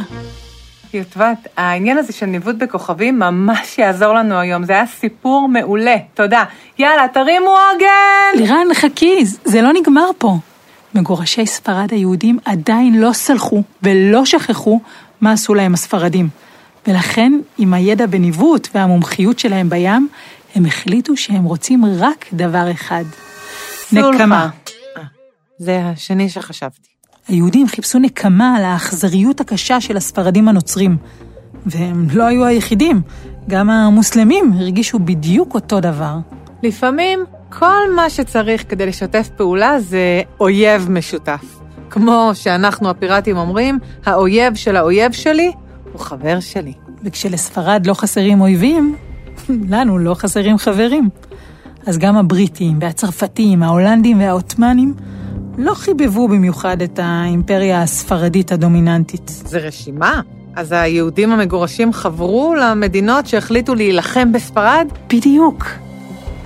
יוטבת, 0.94 1.48
העניין 1.56 1.98
הזה 1.98 2.12
של 2.12 2.26
ניווט 2.26 2.56
בכוכבים 2.56 3.18
ממש 3.18 3.78
יעזור 3.78 4.14
לנו 4.14 4.38
היום, 4.38 4.64
זה 4.64 4.72
היה 4.72 4.86
סיפור 4.86 5.48
מעולה, 5.48 5.96
תודה. 6.14 6.44
יאללה, 6.78 7.08
תרימו 7.08 7.50
עוגן! 7.50 8.38
לירן, 8.44 8.74
חכי, 8.74 9.24
זה 9.44 9.62
לא 9.62 9.72
נגמר 9.72 10.10
פה. 10.18 10.36
מגורשי 10.96 11.46
ספרד 11.46 11.88
היהודים 11.92 12.38
עדיין 12.44 13.00
לא 13.00 13.12
סלחו 13.12 13.62
ולא 13.82 14.24
שכחו 14.24 14.80
מה 15.20 15.32
עשו 15.32 15.54
להם 15.54 15.74
הספרדים. 15.74 16.28
ולכן, 16.86 17.32
עם 17.58 17.74
הידע 17.74 18.06
בניווט 18.06 18.68
והמומחיות 18.74 19.38
שלהם 19.38 19.68
בים, 19.68 20.08
הם 20.54 20.66
החליטו 20.66 21.16
שהם 21.16 21.44
רוצים 21.44 21.84
רק 21.98 22.26
דבר 22.32 22.70
אחד. 22.70 23.04
נקמה. 23.92 24.48
אה, 24.96 25.02
זה 25.58 25.82
השני 25.84 26.28
שחשבתי. 26.28 26.88
היהודים 27.28 27.68
חיפשו 27.68 27.98
נקמה 27.98 28.56
על 28.56 28.64
האכזריות 28.64 29.40
הקשה 29.40 29.80
של 29.80 29.96
הספרדים 29.96 30.48
הנוצרים. 30.48 30.96
והם 31.66 32.06
לא 32.12 32.24
היו 32.24 32.44
היחידים, 32.44 33.00
גם 33.48 33.70
המוסלמים 33.70 34.52
הרגישו 34.58 34.98
בדיוק 34.98 35.54
אותו 35.54 35.80
דבר. 35.80 36.18
לפעמים 36.62 37.24
כל 37.50 37.94
מה 37.96 38.10
שצריך 38.10 38.64
כדי 38.68 38.86
לשתף 38.86 39.28
פעולה 39.36 39.80
זה 39.80 40.22
אויב 40.40 40.90
משותף. 40.90 41.60
כמו 41.90 42.30
שאנחנו 42.34 42.90
הפיראטים 42.90 43.36
אומרים, 43.36 43.78
האויב 44.06 44.54
של 44.54 44.76
האויב 44.76 45.12
שלי 45.12 45.52
הוא 45.92 46.00
חבר 46.00 46.40
שלי. 46.40 46.72
וכשלספרד 47.04 47.86
לא 47.86 47.94
חסרים 47.94 48.40
אויבים, 48.40 48.96
לנו 49.72 49.98
לא 49.98 50.14
חסרים 50.14 50.58
חברים. 50.58 51.08
אז 51.86 51.98
גם 51.98 52.16
הבריטים 52.16 52.78
והצרפתים, 52.80 53.62
ההולנדים 53.62 54.20
והעות'מאנים 54.20 54.94
לא 55.58 55.74
חיבבו 55.74 56.28
במיוחד 56.28 56.82
את 56.82 56.98
האימפריה 57.02 57.82
הספרדית 57.82 58.52
הדומיננטית. 58.52 59.28
זה 59.28 59.58
רשימה? 59.58 60.20
אז 60.56 60.72
היהודים 60.72 61.32
המגורשים 61.32 61.92
חברו 61.92 62.54
למדינות 62.54 63.26
שהחליטו 63.26 63.74
להילחם 63.74 64.32
בספרד? 64.32 64.86
בדיוק. 65.12 65.64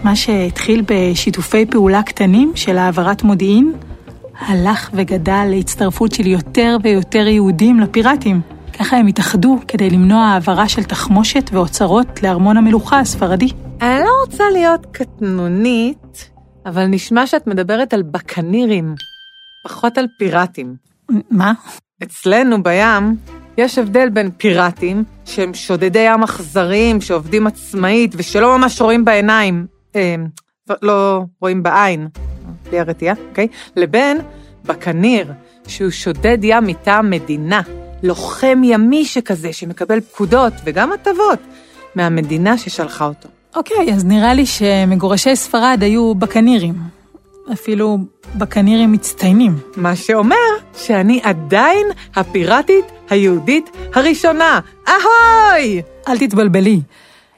מה 0.05 0.17
שהתחיל 0.17 0.83
בשיתופי 0.87 1.67
פעולה 1.67 2.03
קטנים 2.03 2.53
של 2.55 2.79
העברת 2.79 3.23
מודיעין, 3.23 3.73
הלך 4.39 4.91
וגדל 4.93 5.45
להצטרפות 5.49 6.15
של 6.15 6.27
יותר 6.27 6.77
ויותר 6.83 7.27
יהודים 7.27 7.81
לפיראטים. 7.81 8.41
ככה 8.79 8.97
הם 8.97 9.07
התאחדו 9.07 9.59
כדי 9.69 9.91
למנוע 9.91 10.25
העברה 10.25 10.69
של 10.69 10.85
תחמושת 10.85 11.51
ואוצרות 11.53 12.23
לארמון 12.23 12.57
המלוכה 12.57 13.01
הספרדי. 13.01 13.49
אני 13.81 14.01
לא 14.01 14.11
רוצה 14.27 14.45
להיות 14.53 14.87
קטנונית, 14.93 16.31
אבל 16.67 16.87
נשמע 16.87 17.27
שאת 17.27 17.47
מדברת 17.47 17.95
על 17.95 18.03
בקנירים, 18.03 18.95
פחות 19.65 19.99
על 19.99 20.07
פיראטים. 20.19 20.75
מה? 21.31 21.53
אצלנו 22.03 22.63
בים 22.63 23.17
יש 23.59 23.79
הבדל 23.79 24.09
בין 24.09 24.31
פיראטים, 24.37 25.05
שהם 25.25 25.55
שודדי 25.55 26.07
ים 26.07 26.23
אכזריים, 26.23 27.01
שעובדים 27.01 27.47
עצמאית 27.47 28.15
ושלא 28.17 28.59
ממש 28.59 28.81
רואים 28.81 29.05
בעיניים, 29.05 29.67
לא 30.83 31.23
רואים 31.41 31.63
בעין, 31.63 32.09
בלי 32.69 32.81
הרתיעה, 32.81 33.15
אוקיי? 33.29 33.49
לבין 33.77 34.19
בקניר, 34.65 35.33
שהוא 35.67 35.91
שודד 35.91 36.39
ים 36.43 36.67
מטעם 36.67 37.11
מדינה, 37.11 37.61
לוחם 38.03 38.61
ימי 38.65 39.05
שכזה, 39.05 39.53
שמקבל 39.53 40.01
פקודות 40.01 40.53
וגם 40.65 40.93
הטבות 40.93 41.39
מהמדינה 41.95 42.59
ששלחה 42.59 43.07
אותו. 43.07 43.29
אוקיי, 43.57 43.95
אז 43.95 44.05
נראה 44.05 44.35
לי 44.35 44.47
שמגורשי 44.47 45.37
ספרד 45.37 45.79
היו 45.81 46.15
בקנירים. 46.15 46.75
אפילו 47.53 47.99
בקנירים 48.35 48.93
מצטיינים. 48.93 49.57
מה 49.77 49.97
שאומר 49.97 50.37
שאני 50.77 51.21
עדיין 51.23 51.87
הפיראטית 52.15 52.85
היהודית 53.11 53.71
הראשונה. 53.95 54.61
אהוי! 54.89 55.83
אל 56.09 56.19
תתבלבלי, 56.19 56.81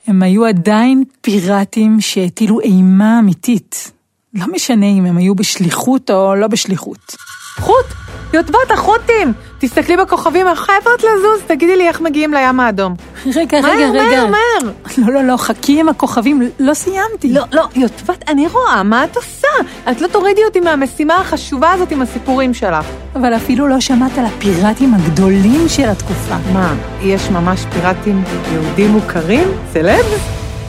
הם 0.06 0.22
היו 0.22 0.46
עדיין 0.46 1.04
פיראטים 1.20 2.00
שהטילו 2.00 2.60
אימה 2.60 3.18
אמיתית. 3.18 3.92
לא 4.34 4.46
משנה 4.52 4.86
אם 4.86 5.04
הם 5.04 5.16
היו 5.16 5.34
בשליחות 5.34 6.10
או 6.10 6.34
לא 6.34 6.46
בשליחות. 6.46 7.16
חוט! 7.60 7.86
יוטבת 8.32 8.70
החוטים! 8.70 9.32
תסתכלי 9.58 9.96
בכוכבים, 9.96 10.46
חייבות 10.54 11.02
לזוז, 11.02 11.40
תגידי 11.46 11.76
לי 11.76 11.88
איך 11.88 12.00
מגיעים 12.00 12.34
לים 12.34 12.60
האדום. 12.60 12.94
רגע, 13.36 13.60
מהר, 13.60 13.72
רגע, 13.72 13.86
רגע. 13.88 14.24
מהר, 14.24 14.26
מהר. 14.30 14.72
לא, 14.98 15.12
לא, 15.12 15.22
לא, 15.24 15.36
חכי 15.36 15.80
עם 15.80 15.88
הכוכבים, 15.88 16.50
לא 16.58 16.74
סיימתי. 16.74 17.32
לא, 17.32 17.42
לא, 17.52 17.64
יוטבת, 17.76 18.28
אני 18.28 18.46
רואה, 18.48 18.82
מה 18.82 19.04
את 19.04 19.16
עושה? 19.16 19.48
את 19.90 20.00
לא 20.00 20.06
תורידי 20.08 20.44
אותי 20.44 20.60
מהמשימה 20.60 21.16
החשובה 21.16 21.72
הזאת 21.72 21.90
עם 21.90 22.02
הסיפורים 22.02 22.54
שלך. 22.54 22.86
אבל 23.14 23.36
אפילו 23.36 23.68
לא 23.68 23.80
שמעת 23.80 24.18
על 24.18 24.24
הפיראטים 24.24 24.94
הגדולים 24.94 25.68
של 25.68 25.88
התקופה. 25.88 26.36
מה, 26.52 26.74
יש 27.02 27.30
ממש 27.30 27.64
פיראטים 27.72 28.24
יהודים 28.52 28.90
מוכרים? 28.90 29.48
סלב? 29.72 30.04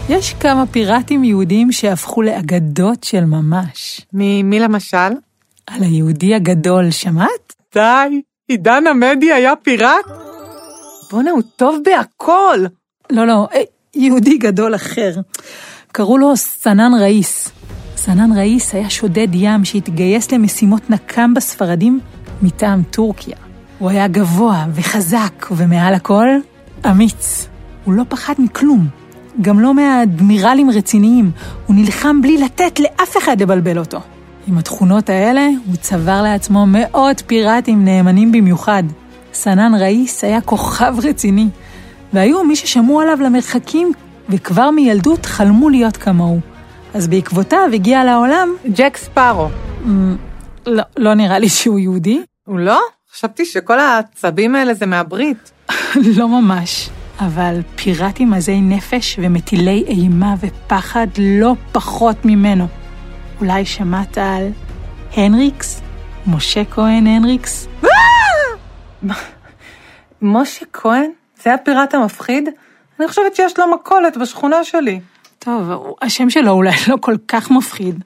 יש 0.09 0.35
כמה 0.39 0.65
פיראטים 0.65 1.23
יהודים 1.23 1.71
שהפכו 1.71 2.21
לאגדות 2.21 3.03
של 3.03 3.25
ממש. 3.25 4.01
מי, 4.13 4.43
מי 4.43 4.59
למשל? 4.59 5.13
על 5.67 5.84
היהודי 5.84 6.36
הגדול, 6.36 6.91
שמעת? 6.91 7.53
די, 7.74 8.22
עידן 8.48 8.84
עמדי 8.88 9.34
היה 9.34 9.55
פיראט? 9.55 10.05
בואנה, 11.12 11.32
הוא 11.32 11.41
טוב 11.55 11.79
בהכל. 11.86 12.60
לא, 13.10 13.27
לא, 13.27 13.48
אה, 13.55 13.62
יהודי 13.96 14.38
גדול 14.38 14.75
אחר. 14.75 15.12
קראו 15.91 16.17
לו 16.17 16.38
סנן 16.38 16.91
ראיס. 17.01 17.51
סנן 17.96 18.38
ראיס 18.38 18.75
היה 18.75 18.89
שודד 18.89 19.27
ים 19.34 19.65
שהתגייס 19.65 20.32
למשימות 20.32 20.89
נקם 20.89 21.34
בספרדים 21.34 22.00
מטעם 22.41 22.84
טורקיה. 22.84 23.38
הוא 23.79 23.89
היה 23.89 24.08
גבוה 24.08 24.65
וחזק, 24.74 25.48
ומעל 25.51 25.93
הכל, 25.93 26.27
אמיץ. 26.91 27.48
הוא 27.84 27.93
לא 27.93 28.03
פחד 28.10 28.34
מכלום. 28.38 28.88
גם 29.41 29.60
לא 29.60 29.74
מהאדמירלים 29.74 30.70
רציניים. 30.70 31.32
הוא 31.67 31.75
נלחם 31.75 32.22
בלי 32.22 32.38
לתת 32.38 32.79
לאף 32.79 33.17
אחד 33.17 33.41
לבלבל 33.41 33.79
אותו. 33.79 34.00
עם 34.47 34.57
התכונות 34.57 35.09
האלה, 35.09 35.47
הוא 35.65 35.75
צבר 35.75 36.21
לעצמו 36.21 36.65
מאות 36.67 37.23
פיראטים 37.27 37.85
נאמנים 37.85 38.31
במיוחד. 38.31 38.83
סנן 39.33 39.71
ראיס 39.79 40.23
היה 40.23 40.41
כוכב 40.41 40.95
רציני, 41.03 41.47
והיו 42.13 42.43
מי 42.43 42.55
ששמעו 42.55 43.01
עליו 43.01 43.17
למרחקים, 43.21 43.91
וכבר 44.29 44.71
מילדות 44.71 45.25
חלמו 45.25 45.69
להיות 45.69 45.97
כמוהו. 45.97 46.39
אז 46.93 47.07
בעקבותיו 47.07 47.69
הגיע 47.73 48.03
לעולם, 48.03 48.50
ג'ק 48.75 48.97
ספארו. 48.97 49.47
לא, 50.65 50.83
לא 50.97 51.13
נראה 51.13 51.39
לי 51.39 51.50
שהוא 51.50 51.79
יהודי, 51.79 52.21
הוא 52.45 52.59
לא? 52.59 52.79
חשבתי 53.13 53.45
שכל 53.45 53.79
העצבים 53.79 54.55
האלה 54.55 54.73
זה 54.73 54.85
מהברית. 54.85 55.51
לא 56.17 56.27
ממש. 56.27 56.89
אבל 57.19 57.62
פיראטים 57.75 58.33
עזי 58.33 58.62
נפש 58.62 59.19
ומטילי 59.21 59.83
אימה 59.88 60.35
ופחד 60.39 61.07
לא 61.17 61.55
פחות 61.71 62.25
ממנו. 62.25 62.67
אולי 63.43 63.65
שמעת 63.65 64.17
על 64.17 64.47
הנריקס? 65.13 65.81
משה 66.27 66.65
כהן 66.65 67.07
הנריקס? 67.07 67.67
משה 70.21 70.65
כהן? 70.73 71.12
זה 71.43 71.53
הפיראט 71.53 71.93
המפחיד? 71.93 72.50
אני 73.00 73.07
חושבת 73.07 73.35
שיש 73.35 73.59
לו 73.59 73.65
מכולת 73.75 74.17
בשכונה 74.17 74.63
שלי. 74.63 75.00
טוב, 75.39 75.93
השם 76.01 76.29
שלו 76.29 76.51
אולי 76.51 76.71
לא 76.88 76.95
כל 77.01 77.15
כך 77.27 77.51
מפחיד, 77.51 78.03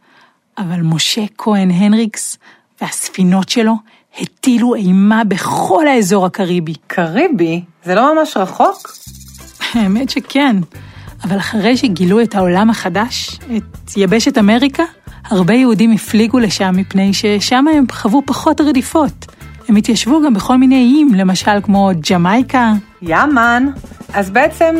אבל 0.57 0.81
משה 0.81 1.21
כהן 1.37 1.71
הנריקס 1.71 2.37
והספינות 2.81 3.49
שלו 3.49 3.73
הטילו 4.19 4.75
אימה 4.75 5.23
בכל 5.23 5.87
האזור 5.87 6.25
הקריבי. 6.25 6.73
קריבי? 6.87 7.63
זה 7.83 7.95
לא 7.95 8.15
ממש 8.15 8.37
רחוק? 8.37 8.93
האמת 9.73 10.09
שכן, 10.09 10.55
אבל 11.23 11.37
אחרי 11.37 11.77
שגילו 11.77 12.21
את 12.21 12.35
העולם 12.35 12.69
החדש, 12.69 13.39
את 13.57 13.97
יבשת 13.97 14.37
אמריקה, 14.37 14.83
הרבה 15.29 15.53
יהודים 15.53 15.91
הפליגו 15.91 16.39
לשם 16.39 16.73
מפני 16.77 17.13
ששם 17.13 17.65
הם 17.67 17.85
חוו 17.91 18.21
פחות 18.25 18.61
רדיפות. 18.61 19.25
הם 19.69 19.75
התיישבו 19.75 20.21
גם 20.25 20.33
בכל 20.33 20.57
מיני 20.57 20.75
איים, 20.75 21.13
למשל 21.13 21.61
כמו 21.63 21.91
ג'מייקה. 22.11 22.73
יאמן. 23.01 23.67
אז 24.13 24.29
בעצם 24.29 24.75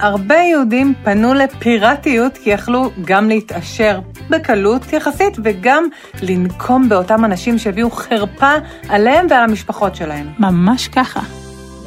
הרבה 0.00 0.34
יהודים 0.34 0.94
פנו 1.04 1.34
לפיראטיות 1.34 2.38
כי 2.38 2.50
יכלו 2.50 2.90
גם 3.04 3.28
להתעשר 3.28 4.00
בקלות 4.30 4.92
יחסית 4.92 5.36
וגם 5.44 5.84
לנקום 6.22 6.88
באותם 6.88 7.24
אנשים 7.24 7.58
שהביאו 7.58 7.90
חרפה 7.90 8.52
עליהם 8.88 9.26
ועל 9.30 9.44
המשפחות 9.44 9.96
שלהם. 9.96 10.26
ממש 10.38 10.88
ככה. 10.88 11.20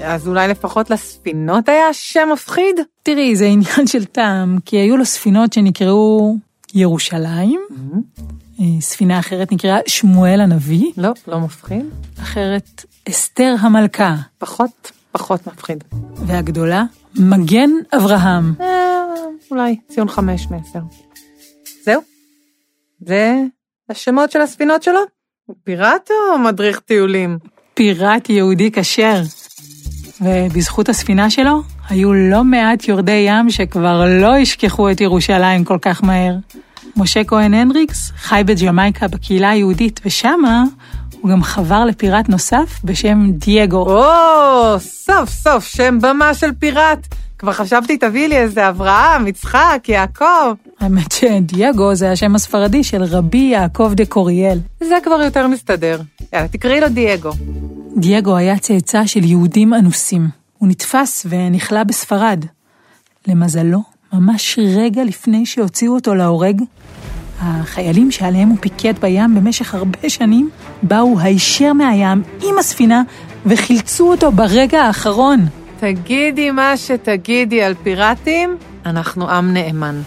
אז 0.04 0.28
אולי 0.28 0.48
לפחות 0.48 0.90
לספינות 0.90 1.70
היה 1.70 1.94
שם 1.94 2.30
מפחיד? 2.34 2.76
תראי, 3.04 3.36
זה 3.36 3.46
עניין 3.46 3.88
של 3.88 4.06
טעם, 4.06 4.58
כי 4.66 4.78
היו 4.78 4.98
לו 4.98 5.06
ספינות 5.06 5.54
שנקראו 5.54 6.36
ירושלים, 6.74 7.62
אה, 8.60 8.66
ספינה 8.82 9.20
אחרת 9.20 9.52
נקראה 9.52 9.80
שמואל 9.88 10.42
הנביא, 10.42 10.92
לא, 10.98 11.10
לא 11.28 11.40
מפחיד. 11.40 11.86
אחרת 12.22 12.86
אסתר 13.10 13.56
המלכה, 13.60 14.16
פחות, 14.38 14.92
פחות 15.12 15.48
מפחיד. 15.48 15.84
והגדולה, 16.16 16.84
מגן 17.16 17.70
אברהם. 17.96 18.54
אה, 18.62 19.04
אולי 19.52 19.76
ציון 19.88 20.10
חמש 20.10 20.48
מעשר. 20.52 20.80
זהו? 21.84 22.02
זה 23.00 23.44
השמות 23.90 24.32
של 24.32 24.42
הספינות 24.42 24.84
שלו? 24.84 25.00
הוא 25.46 25.56
פיראט 25.64 26.10
או 26.12 26.40
מדריך 26.40 26.80
טיולים? 26.80 27.38
פיראט 27.74 28.30
יהודי 28.30 28.72
כשר. 28.72 29.22
ובזכות 30.22 30.90
הספינה 30.90 31.30
שלו, 31.30 31.62
היו 31.90 32.14
לא 32.14 32.44
מעט 32.44 32.88
יורדי 32.88 33.26
ים 33.28 33.50
שכבר 33.50 34.06
לא 34.22 34.38
ישכחו 34.38 34.92
את 34.92 35.02
ירושלים 35.02 35.64
כל 35.64 35.78
כך 35.82 36.04
מהר. 36.04 36.36
משה 36.98 37.24
כהן 37.24 37.54
הנריקס 37.54 38.12
חי 38.18 38.42
בג'מייקה 38.46 39.08
בקהילה 39.08 39.50
היהודית, 39.50 40.00
ושמה 40.06 40.64
הוא 41.22 41.32
גם 41.32 41.44
חבר 41.44 41.86
לפיראט 41.86 42.30
נוסף 42.30 42.80
בשם 42.84 43.32
דייגו. 43.32 43.78
או, 43.78 44.80
סוף 44.80 45.30
סוף 45.30 45.66
שם 45.66 45.98
במה 46.02 46.34
של 46.34 46.52
פיראט. 46.60 47.08
כבר 47.38 47.54
חשבתי 47.54 47.98
תביאי 47.98 48.28
לי 48.28 48.38
איזה 48.38 48.70
אברהם, 48.70 49.28
יצחק, 49.28 49.84
יעקב. 49.88 50.54
האמת 50.80 51.12
שדייגו 51.12 51.96
זה 51.96 52.12
השם 52.12 52.36
הספרדי 52.36 52.84
של 52.84 53.04
רבי 53.04 53.38
יעקב 53.38 53.92
דה 53.96 54.06
קוריאל. 54.06 54.60
זה 54.80 54.96
כבר 55.04 55.22
יותר 55.22 55.48
מסתדר. 55.48 56.02
יאללה, 56.34 56.48
תקראי 56.48 56.82
לו 56.82 56.90
דייגו. 56.90 57.32
דייגו 57.98 58.36
היה 58.36 58.58
צאצא 58.58 59.06
של 59.06 59.24
יהודים 59.24 59.74
אנוסים. 59.74 60.43
הוא 60.64 60.70
נתפס 60.70 61.26
ונכלא 61.30 61.84
בספרד. 61.84 62.46
למזלו, 63.28 63.84
ממש 64.14 64.60
רגע 64.76 65.04
לפני 65.04 65.46
שהוציאו 65.46 65.94
אותו 65.94 66.16
להורג, 66.16 66.62
החיילים 67.40 68.12
שעליהם 68.12 68.50
הוא 68.50 68.58
פיקד 68.62 68.94
בים 69.02 69.36
במשך 69.36 69.76
הרבה 69.76 70.10
שנים, 70.10 70.50
באו 70.84 71.20
הישר 71.20 71.74
מהים 71.74 72.24
עם 72.44 72.58
הספינה 72.60 73.04
וחילצו 73.46 74.12
אותו 74.12 74.32
ברגע 74.32 74.82
האחרון. 74.82 75.46
תגידי 75.80 76.52
מה 76.52 76.78
שתגידי 76.78 77.64
על 77.64 77.74
פיראטים, 77.84 78.58
אנחנו 78.86 79.30
עם 79.30 79.54
נאמן. 79.54 80.02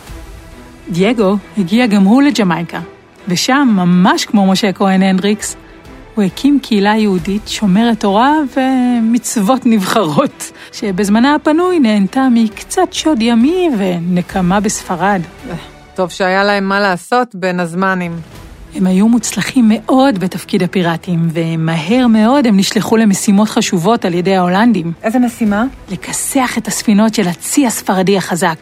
דייגו 0.90 1.36
הגיע 1.58 1.86
גם 1.86 2.02
הוא 2.02 2.22
לג'מייקה, 2.22 2.80
ושם, 3.28 3.68
ממש 3.72 4.24
כמו 4.24 4.46
משה 4.46 4.72
כהן 4.72 5.02
הנדריקס, 5.02 5.56
הוא 6.16 6.24
הקים 6.24 6.58
קהילה 6.62 6.96
יהודית 6.96 7.48
שומרת 7.48 8.00
תורה 8.00 8.32
ומצוות 8.56 9.66
נבחרות, 9.66 10.52
שבזמנה 10.72 11.34
הפנוי 11.34 11.80
נהנתה 11.80 12.28
מקצת 12.30 12.92
שוד 12.92 13.22
ימי 13.22 13.70
ונקמה 13.78 14.60
בספרד. 14.60 15.20
טוב 15.94 16.10
שהיה 16.10 16.44
להם 16.44 16.64
מה 16.64 16.80
לעשות 16.80 17.34
בין 17.34 17.60
הזמנים. 17.60 18.16
הם 18.74 18.86
היו 18.86 19.08
מוצלחים 19.08 19.64
מאוד 19.68 20.18
בתפקיד 20.18 20.62
הפיראטים, 20.62 21.28
ומהר 21.32 22.06
מאוד 22.06 22.46
הם 22.46 22.56
נשלחו 22.56 22.96
למשימות 22.96 23.48
חשובות 23.48 24.04
על 24.04 24.14
ידי 24.14 24.36
ההולנדים. 24.36 24.92
איזה 25.02 25.18
משימה? 25.18 25.64
לכסח 25.90 26.58
את 26.58 26.68
הספינות 26.68 27.14
של 27.14 27.28
הצי 27.28 27.66
הספרדי 27.66 28.16
החזק. 28.16 28.58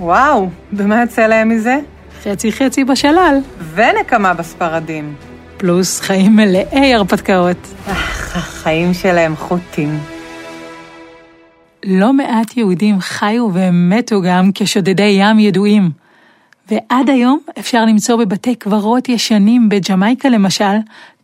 וואו, 0.00 0.48
ומה 0.72 1.00
יוצא 1.00 1.26
להם 1.26 1.48
מזה? 1.48 1.78
חצי 2.22 2.52
חצי 2.52 2.84
בשלל, 2.84 3.38
ונקמה 3.74 4.34
בספרדים. 4.34 5.31
פלוס 5.62 6.00
חיים 6.00 6.36
מלאי 6.36 6.94
הרפתקאות. 6.94 7.56
החיים 8.34 8.94
שלהם 8.94 9.36
חוטים. 9.36 9.98
לא 11.84 12.12
מעט 12.12 12.56
יהודים 12.56 13.00
חיו 13.00 13.48
ומתו 13.52 14.22
גם 14.22 14.50
כשודדי 14.54 15.16
ים 15.20 15.38
ידועים. 15.38 15.90
ועד 16.70 17.10
היום 17.10 17.38
אפשר 17.58 17.84
למצוא 17.84 18.16
בבתי 18.16 18.54
קברות 18.54 19.08
ישנים 19.08 19.68
בג'מייקה 19.68 20.28
למשל, 20.28 20.74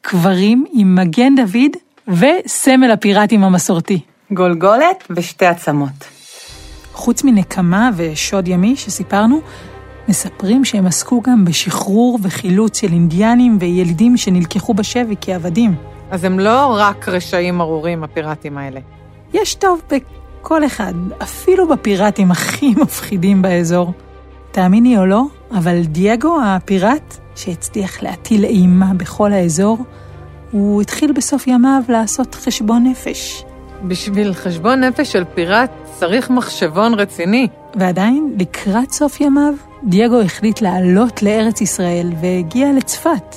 קברים 0.01 0.65
עם 0.73 0.95
מגן 0.95 1.35
דוד 1.35 1.77
וסמל 2.09 2.91
הפיראטים 2.91 3.45
המסורתי. 3.45 4.01
גולגולת 4.31 5.05
ושתי 5.11 5.47
עצמות. 5.47 6.05
חוץ 6.93 7.25
מנקמה 7.25 7.91
ושוד 7.97 8.49
ימי 8.49 8.77
שסיפרנו, 8.77 9.41
מספרים 10.09 10.65
שהם 10.65 10.87
עסקו 10.87 11.23
גם 11.23 11.45
בשחרור 11.45 12.19
וחילוץ 12.23 12.81
של 12.81 12.93
אינדיאנים 12.93 13.57
וילידים 13.61 14.17
שנלקחו 14.17 14.75
בשבי 14.75 15.15
כעבדים. 15.21 15.75
אז 16.11 16.25
הם 16.25 16.39
לא 16.39 16.77
רק 16.79 17.09
רשעים 17.09 17.61
ארורים, 17.61 18.05
הפיראטים 18.05 18.59
האלה. 18.59 18.81
יש 19.33 19.55
טוב 19.55 19.83
בכל 19.91 20.67
אחד, 20.67 20.93
אפילו 21.23 21.69
בפיראטים 21.69 22.31
הכי 22.31 22.75
מפחידים 22.83 23.43
באזור. 23.43 23.93
תאמיני 24.51 24.99
או 24.99 25.07
לא, 25.07 25.23
אבל 25.51 25.83
דייגו 25.83 26.39
הפיראט, 26.45 27.17
שהצליח 27.37 28.03
להטיל 28.03 28.45
אימה 28.45 28.95
בכל 28.97 29.33
האזור, 29.33 29.79
הוא 30.51 30.83
התחיל 30.83 31.13
בסוף 31.13 31.47
ימיו 31.47 31.83
לעשות 31.89 32.35
חשבון 32.35 32.85
נפש. 32.87 33.45
בשביל 33.85 34.35
חשבון 34.35 34.85
נפש 34.85 35.13
של 35.13 35.25
פיראט 35.35 35.71
צריך 35.99 36.31
מחשבון 36.31 36.95
רציני. 36.95 37.49
ועדיין, 37.75 38.35
לקראת 38.39 38.91
סוף 38.91 39.21
ימיו, 39.21 39.55
דייגו 39.85 40.21
החליט 40.21 40.61
לעלות 40.61 41.23
לארץ 41.23 41.61
ישראל 41.61 42.13
והגיע 42.21 42.73
לצפת. 42.73 43.37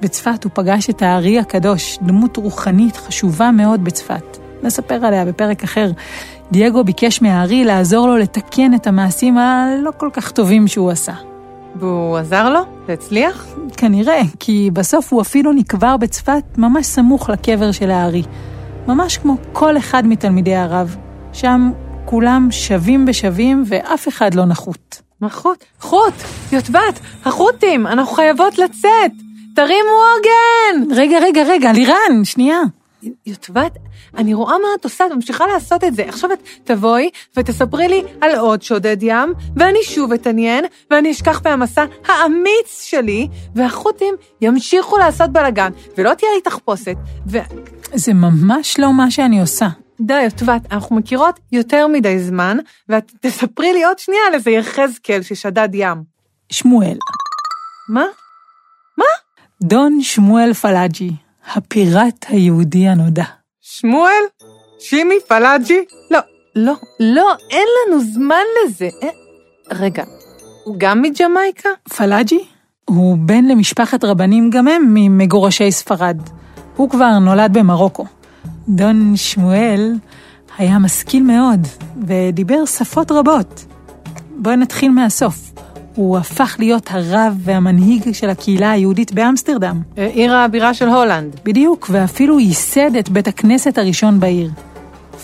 בצפת 0.00 0.44
הוא 0.44 0.52
פגש 0.54 0.90
את 0.90 1.02
הארי 1.02 1.38
הקדוש, 1.38 1.98
דמות 2.02 2.36
רוחנית 2.36 2.96
חשובה 2.96 3.50
מאוד 3.50 3.84
בצפת. 3.84 4.38
נספר 4.62 5.06
עליה 5.06 5.24
בפרק 5.24 5.64
אחר. 5.64 5.90
דייגו 6.52 6.84
ביקש 6.84 7.22
מהארי 7.22 7.64
לעזור 7.64 8.08
לו 8.08 8.16
לתקן 8.16 8.74
את 8.74 8.86
המעשים 8.86 9.38
הלא 9.38 9.90
כל 9.96 10.08
כך 10.12 10.30
טובים 10.30 10.68
שהוא 10.68 10.90
עשה. 10.90 11.14
והוא 11.76 12.16
עזר 12.16 12.50
לו? 12.50 12.60
זה 12.86 12.92
הצליח? 12.92 13.46
כנראה, 13.76 14.22
כי 14.38 14.70
בסוף 14.72 15.12
הוא 15.12 15.22
אפילו 15.22 15.52
נקבר 15.52 15.96
בצפת 15.96 16.44
ממש 16.58 16.86
סמוך 16.86 17.30
לקבר 17.30 17.72
של 17.72 17.90
הארי. 17.90 18.22
ממש 18.86 19.16
כמו 19.16 19.36
כל 19.52 19.76
אחד 19.76 20.06
מתלמידי 20.06 20.54
הרב. 20.54 20.96
שם 21.32 21.70
כולם 22.04 22.48
שווים 22.50 23.06
בשווים 23.06 23.64
ואף 23.66 24.08
אחד 24.08 24.34
לא 24.34 24.44
נחות. 24.44 25.09
מה 25.20 25.28
חוט? 25.28 25.64
חוט! 25.80 26.14
יוטבת! 26.52 27.00
החוטים! 27.24 27.86
אנחנו 27.86 28.14
חייבות 28.14 28.58
לצאת! 28.58 29.10
תרימו 29.54 29.90
עוגן! 30.16 30.94
רגע, 30.96 31.18
רגע, 31.18 31.42
רגע, 31.42 31.72
לירן, 31.72 32.24
שנייה. 32.24 32.60
יוטבת, 33.26 33.72
אני 34.16 34.34
רואה 34.34 34.58
מה 34.58 34.68
את 34.80 34.84
עושה, 34.84 35.06
את 35.06 35.12
ממשיכה 35.12 35.46
לעשות 35.46 35.84
את 35.84 35.94
זה. 35.94 36.04
עכשיו 36.08 36.32
את 36.32 36.38
תבואי 36.64 37.10
ותספרי 37.36 37.88
לי 37.88 38.02
על 38.20 38.36
עוד 38.36 38.62
שודד 38.62 38.96
ים, 39.00 39.34
ואני 39.56 39.78
שוב 39.82 40.12
אתעניין, 40.12 40.64
ואני 40.90 41.10
אשכח 41.10 41.40
מהמסע 41.44 41.84
האמיץ 42.08 42.82
שלי, 42.82 43.28
והחות'ים 43.54 44.14
ימשיכו 44.40 44.98
לעשות 44.98 45.30
בלאגן, 45.30 45.70
ולא 45.98 46.14
תהיה 46.14 46.32
לי 46.34 46.40
תחפושת, 46.40 46.96
ו... 47.26 47.38
זה 47.94 48.14
ממש 48.14 48.78
לא 48.78 48.92
מה 48.92 49.10
שאני 49.10 49.40
עושה. 49.40 49.68
די, 50.00 50.22
יוטבת, 50.22 50.72
אנחנו 50.72 50.96
מכירות 50.96 51.40
יותר 51.52 51.86
מדי 51.86 52.18
זמן, 52.18 52.58
ואת 52.88 53.12
תספרי 53.20 53.72
לי 53.72 53.84
עוד 53.84 53.98
שנייה 53.98 54.22
על 54.28 54.34
איזה 54.34 54.50
יחזקאל 54.50 55.22
ששדד 55.22 55.68
ים. 55.74 56.02
שמואל. 56.52 56.96
מה? 57.88 58.04
דון 59.62 60.02
שמואל 60.02 60.54
פלאג'י, 60.54 61.10
הפיראט 61.54 62.26
היהודי 62.28 62.88
הנודע. 62.88 63.24
שמואל? 63.60 64.22
שימי 64.78 65.14
פלאג'י? 65.28 65.84
לא, 66.10 66.18
לא, 66.56 66.74
לא, 67.00 67.34
אין 67.50 67.66
לנו 67.86 68.00
זמן 68.00 68.42
לזה. 68.64 68.88
אה, 69.02 69.08
רגע, 69.70 70.04
הוא 70.64 70.74
גם 70.78 71.02
מג'מייקה? 71.02 71.68
פלאג'י 71.96 72.44
הוא 72.84 73.18
בן 73.18 73.44
למשפחת 73.44 74.04
רבנים 74.04 74.50
גם 74.50 74.68
הם 74.68 74.82
ממגורשי 74.94 75.72
ספרד. 75.72 76.20
הוא 76.76 76.90
כבר 76.90 77.18
נולד 77.18 77.58
במרוקו. 77.58 78.06
דון 78.68 79.16
שמואל 79.16 79.94
היה 80.58 80.78
משכיל 80.78 81.22
מאוד 81.22 81.66
ודיבר 82.06 82.64
שפות 82.64 83.12
רבות. 83.12 83.64
בואי 84.36 84.56
נתחיל 84.56 84.90
מהסוף. 84.90 85.52
הוא 85.94 86.18
הפך 86.18 86.56
להיות 86.58 86.86
הרב 86.90 87.38
והמנהיג 87.40 88.12
של 88.12 88.30
הקהילה 88.30 88.70
היהודית 88.70 89.12
באמסטרדם. 89.12 89.82
אה, 89.98 90.06
עיר 90.06 90.36
הבירה 90.36 90.74
של 90.74 90.88
הולנד. 90.88 91.40
בדיוק, 91.44 91.86
ואפילו 91.92 92.40
ייסד 92.40 92.96
את 92.96 93.08
בית 93.08 93.28
הכנסת 93.28 93.78
הראשון 93.78 94.20
בעיר. 94.20 94.50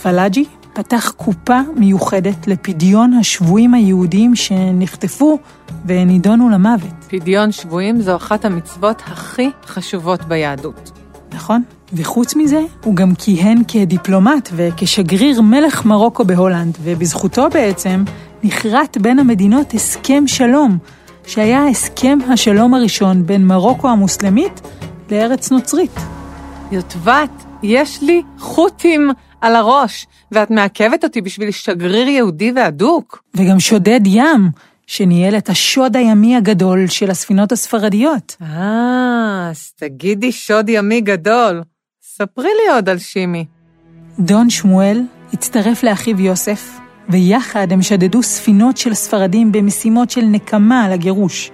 פלאג'י 0.03 0.45
פתח 0.73 1.13
קופה 1.17 1.61
מיוחדת 1.77 2.47
לפדיון 2.47 3.13
השבויים 3.13 3.75
היהודים 3.75 4.37
שנחטפו 4.37 5.39
ונידונו 5.87 6.51
למוות. 6.51 6.91
פדיון 7.09 7.53
שבויים 7.53 8.01
זו 8.01 8.17
אחת 8.17 8.45
המצוות 8.45 9.03
הכי 9.07 9.51
חשובות 9.67 10.25
ביהדות. 10.25 10.91
נכון? 11.33 11.63
וחוץ 11.93 12.37
מזה, 12.37 12.61
הוא 12.85 12.97
גם 12.97 13.15
כיהן 13.15 13.63
כדיפלומט 13.69 14.49
וכשגריר 14.53 15.41
מלך 15.41 15.85
מרוקו 15.85 16.25
בהולנד, 16.25 16.79
ובזכותו 16.83 17.49
בעצם 17.51 18.05
נכרת 18.45 18.99
בין 18.99 19.19
המדינות 19.19 19.75
הסכם 19.75 20.27
שלום, 20.27 20.79
שהיה 21.27 21.67
הסכם 21.67 22.19
השלום 22.33 22.75
הראשון 22.75 23.27
בין 23.27 23.47
מרוקו 23.47 23.89
המוסלמית 23.89 24.61
לארץ 25.11 25.51
נוצרית. 25.51 25.99
יוטבת, 26.73 27.31
יש 27.63 28.03
לי 28.03 28.23
חוטים 28.39 29.11
על 29.41 29.57
הראש, 29.57 30.07
ואת 30.33 30.51
מעכבת 30.51 31.05
אותי 31.05 31.21
בשביל 31.21 31.51
שגריר 31.51 32.09
יהודי 32.09 32.53
והדוק. 32.57 33.23
וגם 33.37 33.61
שודד 33.61 34.01
ים, 34.05 34.51
שניהל 34.87 35.37
את 35.37 35.49
השוד 35.49 35.97
הימי 35.97 36.37
הגדול 36.37 36.87
של 36.87 37.11
הספינות 37.11 37.53
הספרדיות. 37.53 38.37
אה, 38.43 39.49
אז 39.51 39.73
תגידי 39.77 40.33
שוד 40.33 40.69
ימי 40.69 41.01
גדול. 41.01 41.63
ספרי 42.19 42.49
לי 42.49 42.73
עוד 42.75 42.89
על 42.89 42.99
שימי. 42.99 43.45
דון 44.19 44.51
שמואל 44.51 45.03
הצטרף 45.33 45.83
לאחיו 45.83 46.21
יוסף, 46.21 46.79
ויחד 47.09 47.73
הם 47.73 47.83
שדדו 47.83 48.23
ספינות 48.23 48.77
של 48.77 48.95
ספרדים 48.95 49.53
במשימות 49.53 50.11
של 50.11 50.21
נקמה 50.21 50.85
על 50.85 50.93
הגירוש. 50.93 51.51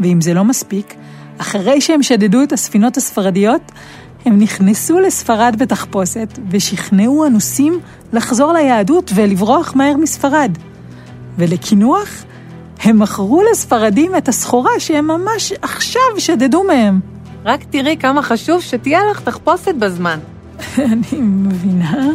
ואם 0.00 0.20
זה 0.20 0.34
לא 0.34 0.44
מספיק, 0.44 0.94
אחרי 1.38 1.80
שהם 1.80 2.02
שדדו 2.02 2.42
את 2.42 2.52
הספינות 2.52 2.96
הספרדיות, 2.96 3.72
הם 4.24 4.38
נכנסו 4.38 4.98
לספרד 5.00 5.56
בתחפושת 5.58 6.38
ושכנעו 6.50 7.26
אנוסים 7.26 7.80
לחזור 8.12 8.52
ליהדות 8.52 9.12
ולברוח 9.14 9.72
מהר 9.76 9.96
מספרד. 9.96 10.52
ולקינוח, 11.38 12.24
הם 12.80 12.98
מכרו 12.98 13.42
לספרדים 13.52 14.16
את 14.16 14.28
הסחורה 14.28 14.80
שהם 14.80 15.06
ממש 15.06 15.52
עכשיו 15.62 16.02
שדדו 16.18 16.62
מהם. 16.64 17.17
רק 17.48 17.64
תראי 17.70 17.96
כמה 17.96 18.22
חשוב 18.22 18.62
שתהיה 18.62 19.00
לך 19.10 19.20
תחפושת 19.20 19.74
בזמן. 19.74 20.18
אני 20.78 21.20
מבינה. 21.20 22.06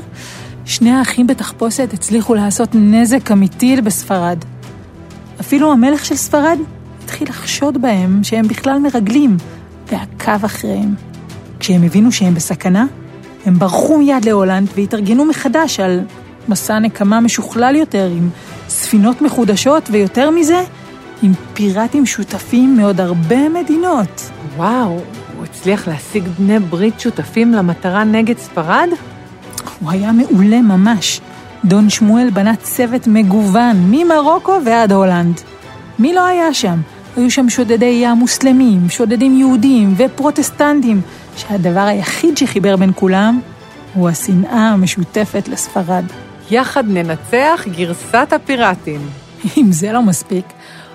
שני 0.65 0.91
האחים 0.91 1.27
בתחפושת 1.27 1.93
הצליחו 1.93 2.35
לעשות 2.35 2.69
נזק 2.73 3.31
אמיתי 3.31 3.81
בספרד. 3.81 4.37
אפילו 5.39 5.71
המלך 5.71 6.05
של 6.05 6.15
ספרד 6.15 6.57
התחיל 7.03 7.29
לחשוד 7.29 7.81
בהם 7.81 8.23
שהם 8.23 8.47
בכלל 8.47 8.79
מרגלים, 8.79 9.37
ועקב 9.91 10.45
אחריהם. 10.45 10.95
כשהם 11.59 11.83
הבינו 11.83 12.11
שהם 12.11 12.33
בסכנה, 12.33 12.85
הם 13.45 13.59
ברחו 13.59 13.97
מיד 13.97 14.25
להולנד 14.25 14.67
והתארגנו 14.75 15.25
מחדש 15.25 15.79
על 15.79 15.99
מסע 16.47 16.79
נקמה 16.79 17.19
משוכלל 17.19 17.75
יותר, 17.75 18.09
עם 18.17 18.29
ספינות 18.69 19.21
מחודשות, 19.21 19.89
ויותר 19.91 20.29
מזה, 20.29 20.63
עם 21.23 21.33
פיראטים 21.53 22.05
שותפים 22.05 22.77
מעוד 22.77 23.01
הרבה 23.01 23.49
מדינות. 23.49 24.31
וואו, 24.55 25.01
הצליח 25.63 25.87
להשיג 25.87 26.27
בני 26.27 26.59
ברית 26.59 26.99
שותפים 26.99 27.53
למטרה 27.53 28.03
נגד 28.03 28.37
ספרד? 28.37 28.87
הוא 29.79 29.91
היה 29.91 30.11
מעולה 30.11 30.61
ממש. 30.61 31.21
דון 31.65 31.89
שמואל 31.89 32.29
בנה 32.29 32.55
צוות 32.55 33.07
מגוון, 33.07 33.91
ממרוקו 33.91 34.59
ועד 34.65 34.91
הולנד. 34.91 35.41
מי 35.99 36.13
לא 36.13 36.25
היה 36.25 36.53
שם? 36.53 36.79
היו 37.15 37.31
שם 37.31 37.49
שודדי 37.49 37.99
ים 38.03 38.17
מוסלמים, 38.17 38.89
שודדים 38.89 39.37
יהודים 39.37 39.93
ופרוטסטנטים, 39.97 41.01
שהדבר 41.37 41.79
היחיד 41.79 42.37
שחיבר 42.37 42.75
בין 42.75 42.91
כולם 42.95 43.39
הוא 43.93 44.09
השנאה 44.09 44.69
המשותפת 44.69 45.47
לספרד. 45.47 46.03
יחד 46.51 46.83
ננצח 46.87 47.65
גרסת 47.71 48.27
הפיראטים. 48.31 49.01
אם 49.57 49.71
זה 49.71 49.91
לא 49.91 50.01
מספיק, 50.01 50.45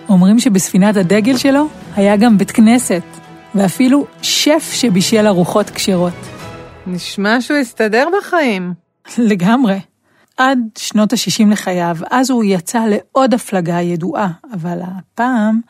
אומרים 0.09 0.39
שבספינת 0.39 0.97
הדגל 0.97 1.37
שלו 1.37 1.67
היה 1.97 2.17
גם 2.17 2.39
בית 2.39 2.51
כנסת, 2.51 3.03
ואפילו 3.59 4.07
שף 4.23 4.71
שבישל 4.73 5.27
ארוחות 5.27 5.71
כשרות. 5.71 6.13
נשמע 6.87 7.41
שהוא 7.41 7.57
הסתדר 7.57 8.09
בחיים. 8.19 8.73
לגמרי. 9.19 9.81
עד 10.37 10.59
שנות 10.79 11.13
ה-60 11.13 11.51
לחייו, 11.51 11.97
אז 12.11 12.31
הוא 12.31 12.45
יצא 12.45 12.85
לעוד 12.87 13.35
הפלגה 13.35 13.81
ידועה, 13.81 14.29
אבל 14.53 14.79
הפעם 14.83 15.61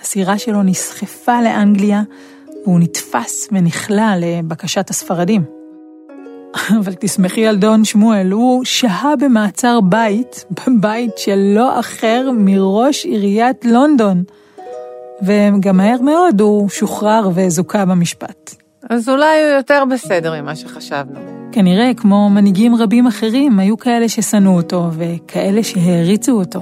הסירה 0.00 0.38
שלו 0.38 0.62
נסחפה 0.62 1.42
לאנגליה, 1.42 2.02
והוא 2.64 2.80
נתפס 2.80 3.48
ונכלא 3.52 4.16
לבקשת 4.16 4.90
הספרדים. 4.90 5.44
אבל 6.78 6.94
תסמכי 6.94 7.46
על 7.46 7.56
דון 7.56 7.84
שמואל, 7.84 8.30
הוא 8.30 8.64
שהה 8.64 9.16
במעצר 9.16 9.80
בית, 9.80 10.44
בבית 10.50 11.18
של 11.18 11.52
לא 11.54 11.80
אחר 11.80 12.30
מראש 12.34 13.04
עיריית 13.04 13.64
לונדון. 13.64 14.24
וגם 15.22 15.76
מהר 15.76 16.00
מאוד 16.00 16.40
הוא 16.40 16.68
שוחרר 16.68 17.30
וזוכה 17.34 17.84
במשפט. 17.84 18.54
אז 18.90 19.08
אולי 19.08 19.42
הוא 19.42 19.56
יותר 19.56 19.84
בסדר 19.90 20.42
ממה 20.42 20.56
שחשבנו. 20.56 21.20
כנראה, 21.52 21.90
כמו 21.96 22.30
מנהיגים 22.30 22.74
רבים 22.74 23.06
אחרים, 23.06 23.58
היו 23.58 23.78
כאלה 23.78 24.08
ששנאו 24.08 24.56
אותו 24.56 24.88
וכאלה 24.92 25.62
שהעריצו 25.62 26.32
אותו. 26.32 26.60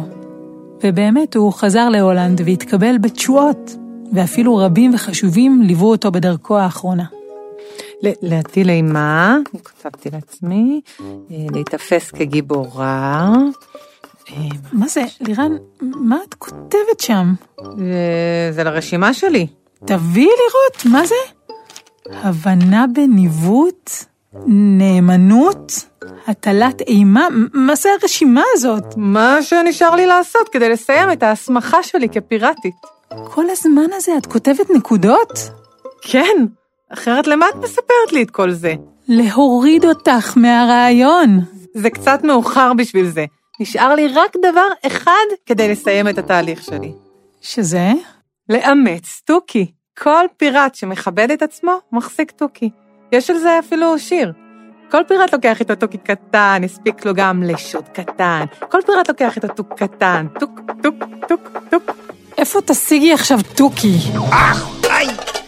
ובאמת, 0.84 1.36
הוא 1.36 1.52
חזר 1.52 1.88
להולנד 1.88 2.40
והתקבל 2.44 2.98
בתשואות, 2.98 3.76
ואפילו 4.12 4.56
רבים 4.56 4.94
וחשובים 4.94 5.62
ליוו 5.62 5.90
אותו 5.90 6.12
בדרכו 6.12 6.58
האחרונה. 6.58 7.04
להטיל 8.02 8.70
אימה, 8.70 9.36
כתבתי 9.64 10.10
לעצמי, 10.12 10.80
אה, 11.00 11.36
להיתפס 11.52 12.10
כגיבורה. 12.10 13.32
מה 14.72 14.88
זה, 14.88 15.02
לירן, 15.20 15.52
מה 15.80 16.16
את 16.28 16.34
כותבת 16.34 17.00
שם? 17.00 17.34
זה 18.50 18.64
לרשימה 18.64 19.14
שלי. 19.14 19.46
תביאי 19.84 20.26
לראות, 20.26 20.94
מה 20.94 21.06
זה? 21.06 21.14
הבנה 22.10 22.84
בניווט, 22.94 23.90
נאמנות, 24.46 25.72
הטלת 26.26 26.80
אימה, 26.80 27.26
מה 27.54 27.74
זה 27.74 27.88
הרשימה 28.00 28.42
הזאת? 28.54 28.84
מה 28.96 29.42
שנשאר 29.42 29.94
לי 29.94 30.06
לעשות 30.06 30.48
כדי 30.48 30.68
לסיים 30.68 31.12
את 31.12 31.22
ההסמכה 31.22 31.82
שלי 31.82 32.08
כפיראטית. 32.08 32.74
כל 33.24 33.44
הזמן 33.50 33.92
הזה 33.92 34.12
את 34.18 34.26
כותבת 34.26 34.70
נקודות? 34.70 35.50
כן, 36.02 36.46
אחרת 36.92 37.26
למה 37.26 37.46
את 37.48 37.54
מספרת 37.64 38.12
לי 38.12 38.22
את 38.22 38.30
כל 38.30 38.50
זה? 38.52 38.74
להוריד 39.08 39.84
אותך 39.84 40.36
מהרעיון. 40.36 41.40
זה 41.74 41.90
קצת 41.90 42.24
מאוחר 42.24 42.72
בשביל 42.72 43.06
זה. 43.06 43.24
נשאר 43.62 43.94
לי 43.94 44.08
רק 44.08 44.36
דבר 44.42 44.66
אחד 44.86 45.26
כדי 45.46 45.68
לסיים 45.68 46.08
את 46.08 46.18
התהליך 46.18 46.62
שלי. 46.62 46.92
שזה? 47.40 47.92
לאמץ 48.48 49.22
תוכי. 49.24 49.72
כל 49.98 50.24
פיראט 50.36 50.74
שמכבד 50.74 51.30
את 51.30 51.42
עצמו, 51.42 51.72
מחזיק 51.92 52.30
תוכי. 52.30 52.70
יש 53.12 53.30
על 53.30 53.38
זה 53.38 53.58
אפילו 53.58 53.98
שיר. 53.98 54.32
כל 54.90 55.02
פיראט 55.08 55.32
לוקח 55.32 55.60
איתו 55.60 55.74
תוכי 55.74 55.98
קטן, 55.98 56.62
הספיק 56.64 57.04
לו 57.04 57.14
גם 57.14 57.42
לשוט 57.42 57.88
קטן. 57.88 58.44
כל 58.70 58.78
פיראט 58.86 59.08
לוקח 59.08 59.36
איתו 59.36 59.48
תוכי 59.48 59.72
קטן. 59.76 60.26
טוק, 60.40 60.60
טוק, 60.82 60.94
טוק, 61.28 61.40
טוק. 61.70 61.82
איפה 62.38 62.60
תשיגי 62.60 63.12
עכשיו 63.12 63.38
תוכי? 63.56 63.96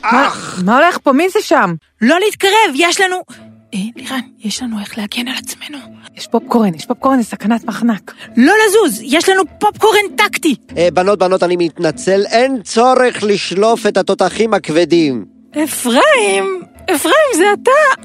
מה, 0.03 0.31
מה 0.64 0.77
הולך 0.77 0.98
פה? 1.03 1.12
מי 1.12 1.29
זה 1.29 1.38
שם? 1.42 1.74
לא 2.00 2.20
להתקרב, 2.20 2.74
יש 2.74 3.00
לנו... 3.00 3.16
אה, 3.74 3.79
לירן, 3.96 4.20
יש 4.38 4.62
לנו 4.62 4.81
איך 4.81 4.98
להגן 4.98 5.29
על 5.29 5.35
עצמנו. 5.38 5.79
יש 6.16 6.27
פופקורן, 6.27 6.74
יש 6.74 6.87
פופקורן, 6.87 7.22
זה 7.22 7.29
סכנת 7.29 7.64
מחנק. 7.64 8.14
לא 8.37 8.53
לזוז, 8.66 9.00
יש 9.03 9.29
לנו 9.29 9.42
פופקורן 9.59 10.16
טקטי. 10.16 10.57
אה, 10.77 10.88
בנות, 10.92 11.18
בנות, 11.18 11.42
אני 11.42 11.57
מתנצל, 11.57 12.24
אין 12.27 12.62
צורך 12.62 13.22
לשלוף 13.22 13.87
את 13.87 13.96
התותחים 13.96 14.55
הכבדים. 14.55 15.24
אפרים, 15.64 16.62
אפרים, 16.90 17.31
זה 17.37 17.44
אתה. 17.62 18.03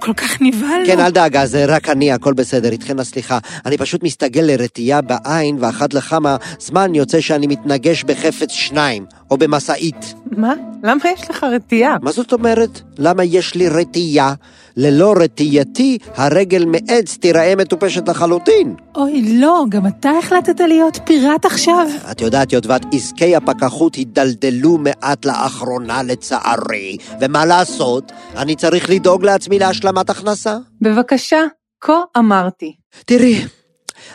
כל 0.00 0.12
כך 0.12 0.42
נבהלנו. 0.42 0.86
כן, 0.86 1.00
אל 1.00 1.10
דאגה, 1.10 1.46
זה 1.46 1.64
רק 1.64 1.88
אני, 1.88 2.12
הכל 2.12 2.32
בסדר, 2.32 2.72
איתכן 2.72 2.98
הסליחה. 2.98 3.38
אני 3.66 3.78
פשוט 3.78 4.02
מסתגל 4.02 4.42
לרטייה 4.42 5.00
בעין, 5.00 5.56
ואחת 5.60 5.94
לכמה 5.94 6.36
זמן 6.58 6.94
יוצא 6.94 7.20
שאני 7.20 7.46
מתנגש 7.46 8.04
בחפץ 8.04 8.50
שניים, 8.50 9.06
או 9.30 9.36
במשאית. 9.36 10.14
מה? 10.30 10.54
למה 10.82 11.00
יש 11.14 11.30
לך 11.30 11.44
רתיעה? 11.44 11.96
מה 12.02 12.12
זאת 12.12 12.32
אומרת? 12.32 12.80
למה 12.98 13.24
יש 13.24 13.54
לי 13.54 13.68
רטייה? 13.68 14.34
ללא 14.76 15.14
רטייתי, 15.20 15.98
הרגל 16.14 16.64
מעץ 16.64 17.16
תיראה 17.16 17.56
מטופשת 17.56 18.08
לחלוטין. 18.08 18.74
אוי, 18.96 19.38
לא, 19.38 19.64
גם 19.68 19.86
אתה 19.86 20.10
החלטת 20.10 20.60
להיות 20.60 20.98
פיראט 21.04 21.44
עכשיו? 21.44 21.86
את 22.10 22.20
יודעת, 22.20 22.52
יודבת, 22.52 22.82
עסקי 22.92 23.36
הפקחות 23.36 23.94
הידלדלו 23.94 24.78
מעט 24.78 25.24
לאחרונה 25.24 26.02
לצערי, 26.02 26.96
ומה 27.20 27.44
לעשות? 27.44 28.12
אני 28.36 28.56
צריך 28.56 28.90
לדאוג 28.90 29.24
לעצמי 29.24 29.58
להשלמת 29.58 30.10
הכנסה. 30.10 30.56
בבקשה, 30.80 31.40
כה 31.80 32.00
אמרתי. 32.18 32.76
תראי, 33.06 33.44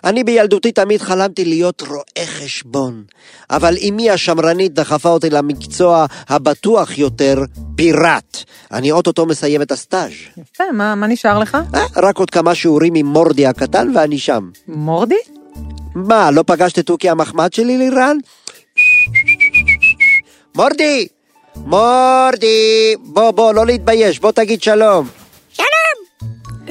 אני 0.04 0.23
בילדותי 0.23 0.71
תמיד 0.71 1.01
חלמתי 1.01 1.45
להיות 1.45 1.82
רואה 1.82 2.25
חשבון, 2.25 3.04
אבל 3.49 3.75
אמי 3.89 4.10
השמרנית 4.10 4.73
דחפה 4.73 5.10
אותי 5.10 5.30
למקצוע 5.30 6.06
הבטוח 6.30 6.97
יותר, 6.97 7.43
פיראט. 7.75 8.38
אני 8.71 8.91
אוטוטו 8.91 9.25
מסיים 9.25 9.62
את 9.62 9.71
הסטאז'. 9.71 10.12
יפה, 10.38 10.63
מה, 10.73 10.95
מה 10.95 11.08
נשאר 11.08 11.39
לך? 11.39 11.58
אה, 11.75 11.86
רק 11.97 12.17
עוד 12.17 12.30
כמה 12.30 12.56
שיעורים 12.56 12.95
עם 12.95 13.06
מורדי 13.06 13.47
הקטן 13.47 13.91
ואני 13.95 14.19
שם. 14.19 14.49
מורדי? 14.67 15.15
מה, 15.95 16.32
לא 16.32 16.43
פגשת 16.47 16.80
את 16.80 16.86
תוכי 16.86 17.10
המחמד 17.10 17.54
שלי, 17.54 17.77
לירן? 17.77 18.17
מורדי! 20.56 21.08
מורדי! 21.56 22.95
בוא, 22.99 23.32
בוא, 23.32 23.54
לא 23.54 23.65
להתבייש, 23.65 24.19
בוא 24.19 24.32
תגיד 24.32 24.63
שלום. 24.63 25.20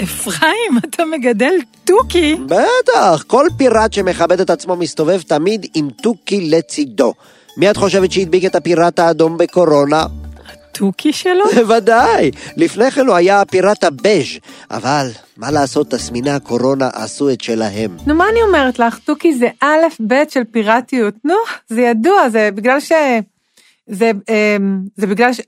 אפרים, 0.02 0.78
אתה 0.84 1.04
מגדל 1.04 1.54
תוכי. 1.84 2.34
בטח, 2.34 3.24
כל 3.26 3.46
פיראט 3.56 3.92
שמכבד 3.92 4.40
את 4.40 4.50
עצמו 4.50 4.76
מסתובב 4.76 5.20
תמיד 5.22 5.66
עם 5.74 5.90
תוכי 6.02 6.50
לצידו. 6.50 7.14
מי 7.56 7.70
את 7.70 7.76
חושבת 7.76 8.12
שהדביק 8.12 8.44
את 8.44 8.54
הפיראט 8.54 8.98
האדום 8.98 9.38
בקורונה? 9.38 10.06
תוכי 10.72 11.12
שלו? 11.12 11.44
בוודאי, 11.56 12.30
לפני 12.56 12.90
כן 12.90 13.06
הוא 13.06 13.14
היה 13.14 13.40
הפיראט 13.40 13.84
הבז', 13.84 14.38
אבל 14.70 15.06
מה 15.36 15.50
לעשות, 15.50 15.90
תסמיני 15.90 16.30
הקורונה 16.30 16.88
עשו 16.92 17.30
את 17.30 17.40
שלהם. 17.40 17.96
נו, 18.06 18.14
מה 18.14 18.28
אני 18.28 18.42
אומרת 18.42 18.78
לך? 18.78 18.98
תוכי 18.98 19.34
זה 19.34 19.48
א' 19.60 20.02
ב' 20.06 20.14
של 20.28 20.44
פיראטיות. 20.44 21.14
נו, 21.24 21.34
זה 21.68 21.80
ידוע, 21.80 22.28
זה 22.28 22.48
בגלל 22.54 22.80
ש... 22.80 22.92
זה, 23.86 24.10
אמ, 24.28 24.80
זה 24.96 25.06
בגלל 25.06 25.32
ש... 25.32 25.40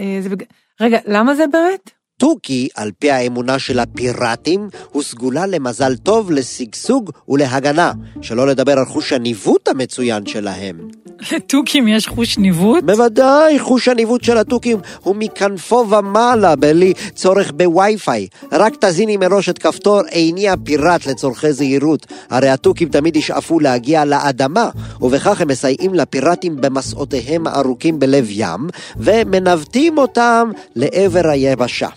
אה, 0.00 0.18
זה 0.20 0.28
בג... 0.28 0.42
רגע, 0.80 0.98
למה 1.06 1.34
זה 1.34 1.44
באמת? 1.46 1.90
תוכי, 2.18 2.68
על 2.74 2.90
פי 2.98 3.10
האמונה 3.10 3.58
של 3.58 3.78
הפיראטים, 3.78 4.68
הוא 4.92 5.02
סגולה 5.02 5.46
למזל 5.46 5.96
טוב, 5.96 6.30
לשגשוג 6.30 7.10
ולהגנה, 7.28 7.92
שלא 8.22 8.46
לדבר 8.46 8.78
על 8.78 8.84
חוש 8.84 9.12
הניווט 9.12 9.68
המצוין 9.68 10.26
שלהם. 10.26 10.88
לתוכים 11.32 11.88
יש 11.88 12.08
חוש 12.08 12.38
ניווט? 12.38 12.84
בוודאי, 12.84 13.58
חוש 13.58 13.88
הניווט 13.88 14.24
של 14.24 14.38
התוכים 14.38 14.78
הוא 15.02 15.16
מכנפו 15.16 15.86
ומעלה, 15.90 16.56
בלי 16.56 16.92
צורך 17.14 17.52
בווי-פיי. 17.52 18.26
רק 18.52 18.74
תזיני 18.80 19.16
מראש 19.16 19.48
את 19.48 19.58
כפתור 19.58 20.00
עיני 20.10 20.48
הפיראט 20.48 21.06
לצורכי 21.06 21.52
זהירות. 21.52 22.06
הרי 22.30 22.48
התוכים 22.48 22.88
תמיד 22.88 23.16
ישאפו 23.16 23.60
להגיע 23.60 24.04
לאדמה, 24.04 24.70
ובכך 25.00 25.40
הם 25.40 25.48
מסייעים 25.48 25.94
לפיראטים 25.94 26.56
במסעותיהם 26.60 27.46
הארוכים 27.46 27.98
בלב 27.98 28.26
ים, 28.30 28.68
ומנווטים 28.96 29.98
אותם 29.98 30.50
לעבר 30.76 31.28
היבשה. 31.28 31.88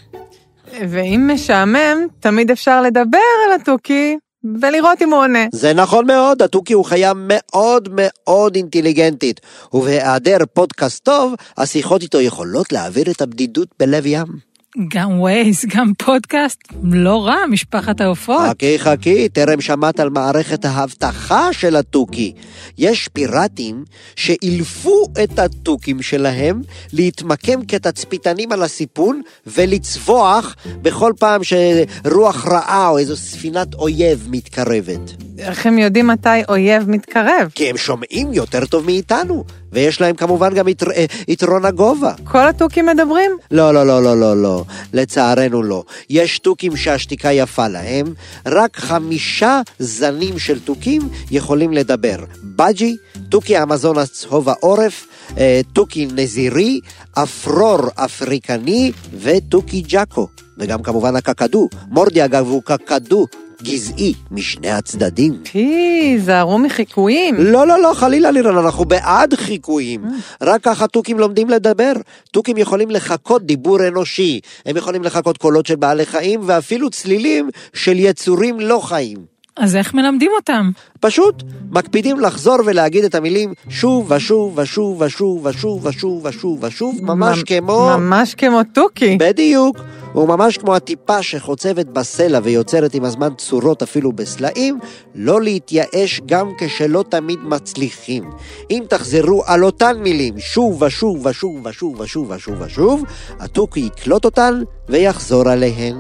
ואם 0.90 1.30
משעמם, 1.34 2.08
תמיד 2.20 2.52
אפשר 2.52 2.82
לדבר 2.82 3.18
על 3.46 3.62
התוכי 3.62 4.18
ולראות 4.62 5.02
אם 5.02 5.10
הוא 5.10 5.20
עונה. 5.20 5.46
זה 5.52 5.74
נכון 5.74 6.08
מאוד, 6.08 6.42
התוכי 6.42 6.74
הוא 6.74 6.86
חיה 6.86 7.12
מאוד 7.16 7.90
מאוד 7.92 8.56
אינטליגנטית, 8.56 9.42
ובהיעדר 9.74 10.38
פודקאסט 10.54 11.04
טוב, 11.04 11.34
השיחות 11.58 12.02
איתו 12.02 12.22
יכולות 12.22 12.72
להעביר 12.72 13.12
את 13.12 13.22
הבדידות 13.22 13.68
בלב 13.80 14.06
ים. 14.06 14.48
גם 14.88 15.20
ווייז, 15.20 15.66
גם 15.76 15.94
פודקאסט, 15.98 16.60
לא 16.84 17.26
רע, 17.26 17.46
משפחת 17.50 18.02
העופות. 18.02 18.50
חכי 18.50 18.80
חכי, 18.80 19.30
טרם 19.30 19.62
שמעת 19.62 20.00
על 20.00 20.10
מערכת 20.10 20.66
האבטחה 20.66 21.54
של 21.54 21.76
התוכי. 21.76 22.34
יש 22.78 23.08
פיראטים 23.08 23.84
שאילפו 24.16 25.06
את 25.24 25.40
התוכים 25.40 26.02
שלהם 26.02 26.62
להתמקם 26.94 27.66
כתצפיתנים 27.66 28.52
על 28.52 28.64
הסיפון 28.64 29.22
ולצווח 29.48 30.56
בכל 30.82 31.14
פעם 31.20 31.42
שרוח 31.44 32.48
רעה 32.48 32.90
או 32.90 32.98
איזו 32.98 33.18
ספינת 33.18 33.74
אויב 33.74 34.28
מתקרבת. 34.32 35.27
איך 35.48 35.66
הם 35.66 35.78
יודעים 35.78 36.08
מתי 36.08 36.30
אויב 36.50 36.90
מתקרב? 36.90 37.52
כי 37.56 37.70
הם 37.70 37.78
שומעים 37.78 38.34
יותר 38.34 38.66
טוב 38.66 38.86
מאיתנו, 38.86 39.44
ויש 39.72 40.02
להם 40.02 40.16
כמובן 40.16 40.54
גם 40.54 40.68
יתר... 40.68 40.92
אה, 40.92 41.06
יתרון 41.28 41.66
הגובה. 41.66 42.14
כל 42.24 42.48
התוכים 42.48 42.86
מדברים? 42.86 43.32
לא, 43.52 43.74
לא, 43.74 43.88
לא, 43.88 44.04
לא, 44.04 44.20
לא, 44.20 44.42
לא. 44.42 44.64
לצערנו 44.94 45.64
לא. 45.64 45.84
יש 46.10 46.40
תוכים 46.40 46.76
שהשתיקה 46.76 47.32
יפה 47.32 47.68
להם, 47.68 48.14
רק 48.46 48.78
חמישה 48.78 49.62
זנים 49.80 50.40
של 50.40 50.60
תוכים 50.60 51.02
יכולים 51.32 51.74
לדבר. 51.74 52.18
בג'י, 52.44 52.96
תוכי 53.30 53.58
המזון 53.58 53.98
הצהוב 53.98 54.50
העורף, 54.50 55.08
אה, 55.38 55.62
תוכי 55.74 56.08
נזירי, 56.16 56.80
אפרור 57.14 57.80
אפריקני 57.96 58.92
ותוכי 59.20 59.82
ג'אקו. 59.82 60.28
וגם 60.58 60.84
כמובן 60.84 61.16
הקקדו. 61.16 61.70
מורדי 61.90 62.26
אגב 62.26 62.48
הוא 62.48 62.62
קקדו 62.64 63.28
גזעי 63.64 64.14
משני 64.32 64.70
הצדדים. 64.70 65.34
פי, 65.52 66.18
זהרו 66.20 66.60
מחיקויים. 66.60 67.36
לא, 67.40 67.68
לא, 67.68 67.82
לא, 67.82 67.94
חלילה 67.94 68.32
לירן, 68.32 68.58
אנחנו 68.58 68.86
בעד 68.86 69.34
חיקויים. 69.36 70.02
רק 70.42 70.62
ככה 70.64 70.88
תוכים 70.88 71.20
לומדים 71.20 71.50
לדבר. 71.50 71.94
תוכים 72.32 72.58
יכולים 72.58 72.92
לחקות 72.92 73.46
דיבור 73.46 73.88
אנושי. 73.88 74.40
הם 74.66 74.78
יכולים 74.78 75.04
לחקות 75.04 75.38
קולות 75.38 75.66
של 75.66 75.76
בעלי 75.76 76.06
חיים 76.06 76.42
ואפילו 76.46 76.90
צלילים 76.90 77.50
של 77.74 78.00
יצורים 78.00 78.60
לא 78.60 78.80
חיים. 78.84 79.37
אז 79.58 79.76
איך 79.76 79.94
מלמדים 79.94 80.32
אותם? 80.36 80.72
פשוט 81.00 81.44
מקפידים 81.72 82.20
לחזור 82.20 82.58
ולהגיד 82.66 83.04
את 83.04 83.16
המילים 83.16 83.54
שוב 83.70 84.12
ושוב 84.12 84.58
ושוב 84.58 85.02
ושוב 85.02 85.46
ושוב 85.46 85.86
ושוב 85.86 86.26
ושוב 86.26 86.64
ושוב, 86.64 86.96
ממש 87.02 87.38
ממ- 87.38 87.44
כמו... 87.46 87.90
ממש 87.98 88.36
כמו 88.36 88.60
תוכי. 88.74 89.18
בדיוק. 89.20 89.78
הוא 90.14 90.28
ממש 90.28 90.58
כמו 90.58 90.76
הטיפה 90.76 91.24
שחוצבת 91.24 91.86
בסלע 91.86 92.40
ויוצרת 92.44 92.94
עם 92.94 93.04
הזמן 93.04 93.30
צורות 93.38 93.82
אפילו 93.82 94.12
בסלעים, 94.12 94.80
לא 95.16 95.42
להתייאש 95.42 96.22
גם 96.26 96.52
כשלא 96.58 97.04
תמיד 97.10 97.40
מצליחים. 97.44 98.30
אם 98.72 98.84
תחזרו 98.90 99.44
על 99.46 99.64
אותן 99.64 99.98
מילים 100.00 100.40
שוב 100.40 100.82
ושוב 100.82 101.26
ושוב 101.26 101.66
ושוב 101.66 102.00
ושוב 102.00 102.32
ושוב 102.32 102.62
ושוב, 102.62 103.04
התוכי 103.40 103.80
יקלוט 103.80 104.26
אותן 104.26 104.62
ויחזור 104.90 105.50
עליהן. 105.50 105.96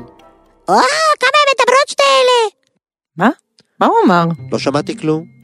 או, 0.68 0.74
כמה 1.20 1.38
הן 1.40 1.48
מדברות 1.54 1.88
שתי 1.88 2.04
אלה? 2.04 2.50
מה? 3.18 3.30
מה 3.80 3.86
הוא 3.86 3.96
אמר? 4.06 4.26
לא 4.52 4.60
שמעתי 4.60 4.98
כלום. 4.98 5.37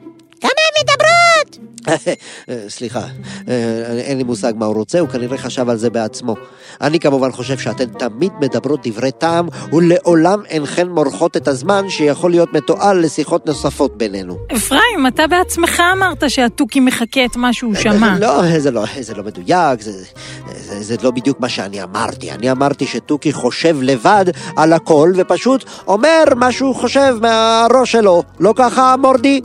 סליחה, 2.68 3.02
אה, 3.50 4.00
אין 4.00 4.18
לי 4.18 4.24
מושג 4.24 4.54
מה 4.56 4.66
הוא 4.66 4.76
רוצה, 4.76 5.00
הוא 5.00 5.10
כנראה 5.10 5.38
חשב 5.38 5.70
על 5.70 5.78
זה 5.78 5.90
בעצמו. 5.90 6.36
אני 6.82 7.00
כמובן 7.00 7.32
חושב 7.32 7.58
שאתן 7.58 7.86
תמיד 7.86 8.32
מדברות 8.42 8.88
דברי 8.88 9.12
טעם, 9.12 9.48
ולעולם 9.74 10.40
אינכן 10.50 10.90
מורחות 10.90 11.38
את 11.38 11.48
הזמן 11.48 11.90
שיכול 11.90 12.32
להיות 12.32 12.54
מתועל 12.54 13.00
לשיחות 13.00 13.46
נוספות 13.48 13.98
בינינו. 13.98 14.38
אפרים, 14.56 15.08
אתה 15.08 15.28
בעצמך 15.28 15.82
אמרת 15.94 16.24
שהתוכי 16.28 16.80
מחקה 16.80 17.26
את 17.26 17.36
מה 17.36 17.54
שהוא 17.54 17.76
שמע. 17.76 18.16
לא, 18.20 18.60
זה 18.60 18.72
לא, 18.72 18.84
זה 19.02 19.14
לא 19.14 19.24
מדויק, 19.24 19.82
זה, 19.82 19.92
זה, 19.92 20.84
זה 20.84 20.96
לא 21.04 21.12
בדיוק 21.12 21.40
מה 21.40 21.50
שאני 21.50 21.84
אמרתי. 21.84 22.32
אני 22.32 22.52
אמרתי 22.52 22.86
שתוכי 22.86 23.34
חושב 23.34 23.78
לבד 23.82 24.26
על 24.58 24.74
הכל, 24.74 25.12
ופשוט 25.16 25.66
אומר 25.88 26.24
מה 26.36 26.52
שהוא 26.52 26.76
חושב 26.76 27.16
מהראש 27.22 27.92
שלו. 27.92 28.24
לא 28.40 28.54
ככה, 28.58 28.96
מורדי? 28.98 29.42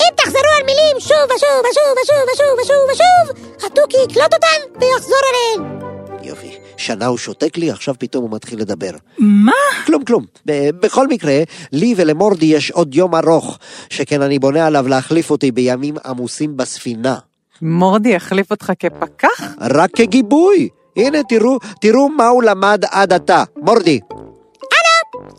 אם 0.00 0.14
תחזרו 0.16 0.50
על 0.58 0.64
מילים 0.66 1.00
שוב 1.00 1.16
ושוב 1.36 1.62
ושוב 1.70 1.94
ושוב 2.02 2.28
ושוב 2.32 2.58
ושוב 2.62 2.90
ושוב, 2.92 3.52
התוכי 3.66 3.96
יקלוט 4.04 4.34
אותן 4.34 4.80
ויחזור 4.80 5.18
עליהן. 5.28 5.78
יופי. 6.22 6.58
שנה 6.76 7.06
הוא 7.06 7.18
שותק 7.18 7.56
לי, 7.56 7.70
עכשיו 7.70 7.94
פתאום 7.98 8.22
הוא 8.22 8.30
מתחיל 8.32 8.60
לדבר. 8.60 8.90
מה? 9.18 9.52
כלום, 9.86 10.04
כלום. 10.04 10.24
ב- 10.46 10.70
בכל 10.70 11.06
מקרה, 11.08 11.42
לי 11.72 11.94
ולמורדי 11.96 12.46
יש 12.46 12.70
עוד 12.70 12.94
יום 12.94 13.14
ארוך, 13.14 13.58
שכן 13.90 14.22
אני 14.22 14.38
בונה 14.38 14.66
עליו 14.66 14.88
להחליף 14.88 15.30
אותי 15.30 15.52
בימים 15.52 15.94
עמוסים 16.04 16.56
בספינה. 16.56 17.16
מורדי 17.62 18.08
יחליף 18.08 18.50
אותך 18.50 18.72
כפקח? 18.78 19.42
רק 19.60 19.90
כגיבוי. 19.96 20.68
הנה, 20.96 21.18
תראו, 21.28 21.58
תראו 21.80 22.08
מה 22.08 22.26
הוא 22.28 22.42
למד 22.42 22.82
עד 22.90 23.12
עתה. 23.12 23.44
מורדי, 23.56 24.00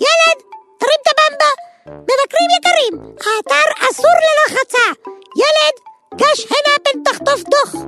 ילד, 0.01 0.43
תרים 0.79 0.99
את. 1.01 1.18
מבקרים 2.09 2.49
יקרים, 2.57 3.13
האתר 3.15 3.89
אסור 3.91 4.05
ללא 4.05 4.59
חצה. 4.59 5.09
ילד, 5.35 5.75
גש 6.15 6.45
הנה 6.45 6.75
פן 6.83 7.03
תחטוף 7.03 7.43
דוח. 7.43 7.83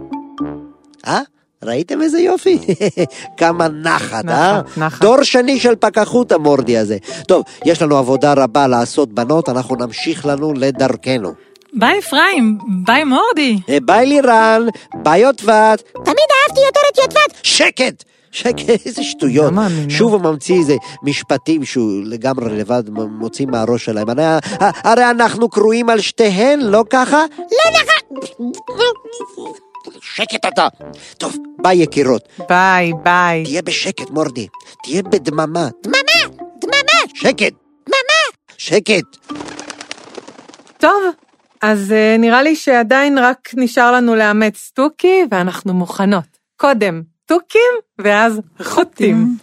אה? 1.08 1.22
ראיתם 1.64 2.02
איזה 2.02 2.20
יופי? 2.20 2.60
כמה 3.38 3.68
נחת, 3.68 4.26
אה? 4.30 4.62
נחת, 4.62 4.78
נחת. 4.78 5.02
דור 5.02 5.24
שני 5.24 5.60
של 5.60 5.76
פקחות 5.76 6.32
המורדי 6.32 6.78
הזה. 6.78 6.98
טוב, 7.28 7.44
יש 7.66 7.82
לנו 7.82 7.98
עבודה 7.98 8.34
רבה 8.34 8.68
לעשות, 8.68 9.14
בנות, 9.14 9.50
אנחנו 9.50 9.76
נמשיך 9.76 10.26
לנו 10.26 10.54
לדרכנו. 10.54 11.34
ביי 11.74 12.00
אפרים, 12.00 12.58
ביי 12.86 13.04
מורדי. 13.04 13.58
אה, 13.70 13.78
ביי 13.86 14.06
לירן, 14.06 14.68
ביי 14.96 15.22
יוטבת. 15.22 15.82
תמיד 15.94 16.28
אהבתי 16.48 16.62
יותר 16.66 16.82
את 16.92 16.98
יוטבת. 16.98 17.40
שקט! 17.44 18.04
שקט, 18.32 18.70
איזה 18.86 19.04
שטויות. 19.04 19.54
שוב 19.90 20.14
הוא 20.14 20.22
ממציא 20.22 20.56
איזה 20.56 20.76
משפטים 21.04 21.66
שהוא 21.66 22.02
לגמרי 22.06 22.58
לבד 22.58 22.84
מוציא 22.90 23.46
מהראש 23.46 23.86
שלהם. 23.86 24.10
הרי, 24.10 24.24
הרי 24.60 25.10
אנחנו 25.10 25.50
קרועים 25.50 25.90
על 25.90 26.02
שתיהן, 26.02 26.60
לא 26.60 26.84
ככה? 26.90 27.26
לא 27.38 27.80
נכון. 27.82 28.32
שקט 30.02 30.46
אתה. 30.46 30.68
טוב, 31.18 31.36
ביי 31.62 31.78
יקירות. 31.78 32.28
ביי, 32.50 32.92
ביי. 33.04 33.44
תהיה 33.44 33.62
בשקט, 33.62 34.10
מורדי. 34.10 34.48
תהיה 34.84 35.04
בדממה. 35.04 35.70
דממה, 35.84 36.38
דממה, 36.62 37.00
שקט. 37.14 37.54
דממה. 37.86 38.22
שקט. 38.58 39.18
טוב, 40.78 41.04
אז 41.62 41.92
uh, 41.92 42.22
נראה 42.22 42.42
לי 42.42 42.56
שעדיין 42.56 43.18
רק 43.18 43.50
נשאר 43.54 43.92
לנו 43.92 44.16
לאמץ 44.16 44.72
תוכי, 44.76 45.24
ואנחנו 45.32 45.74
מוכנות. 45.74 46.38
קודם 46.58 47.11
תוכים, 47.32 47.72
ואז 48.00 48.42
חוטים. 48.62 49.38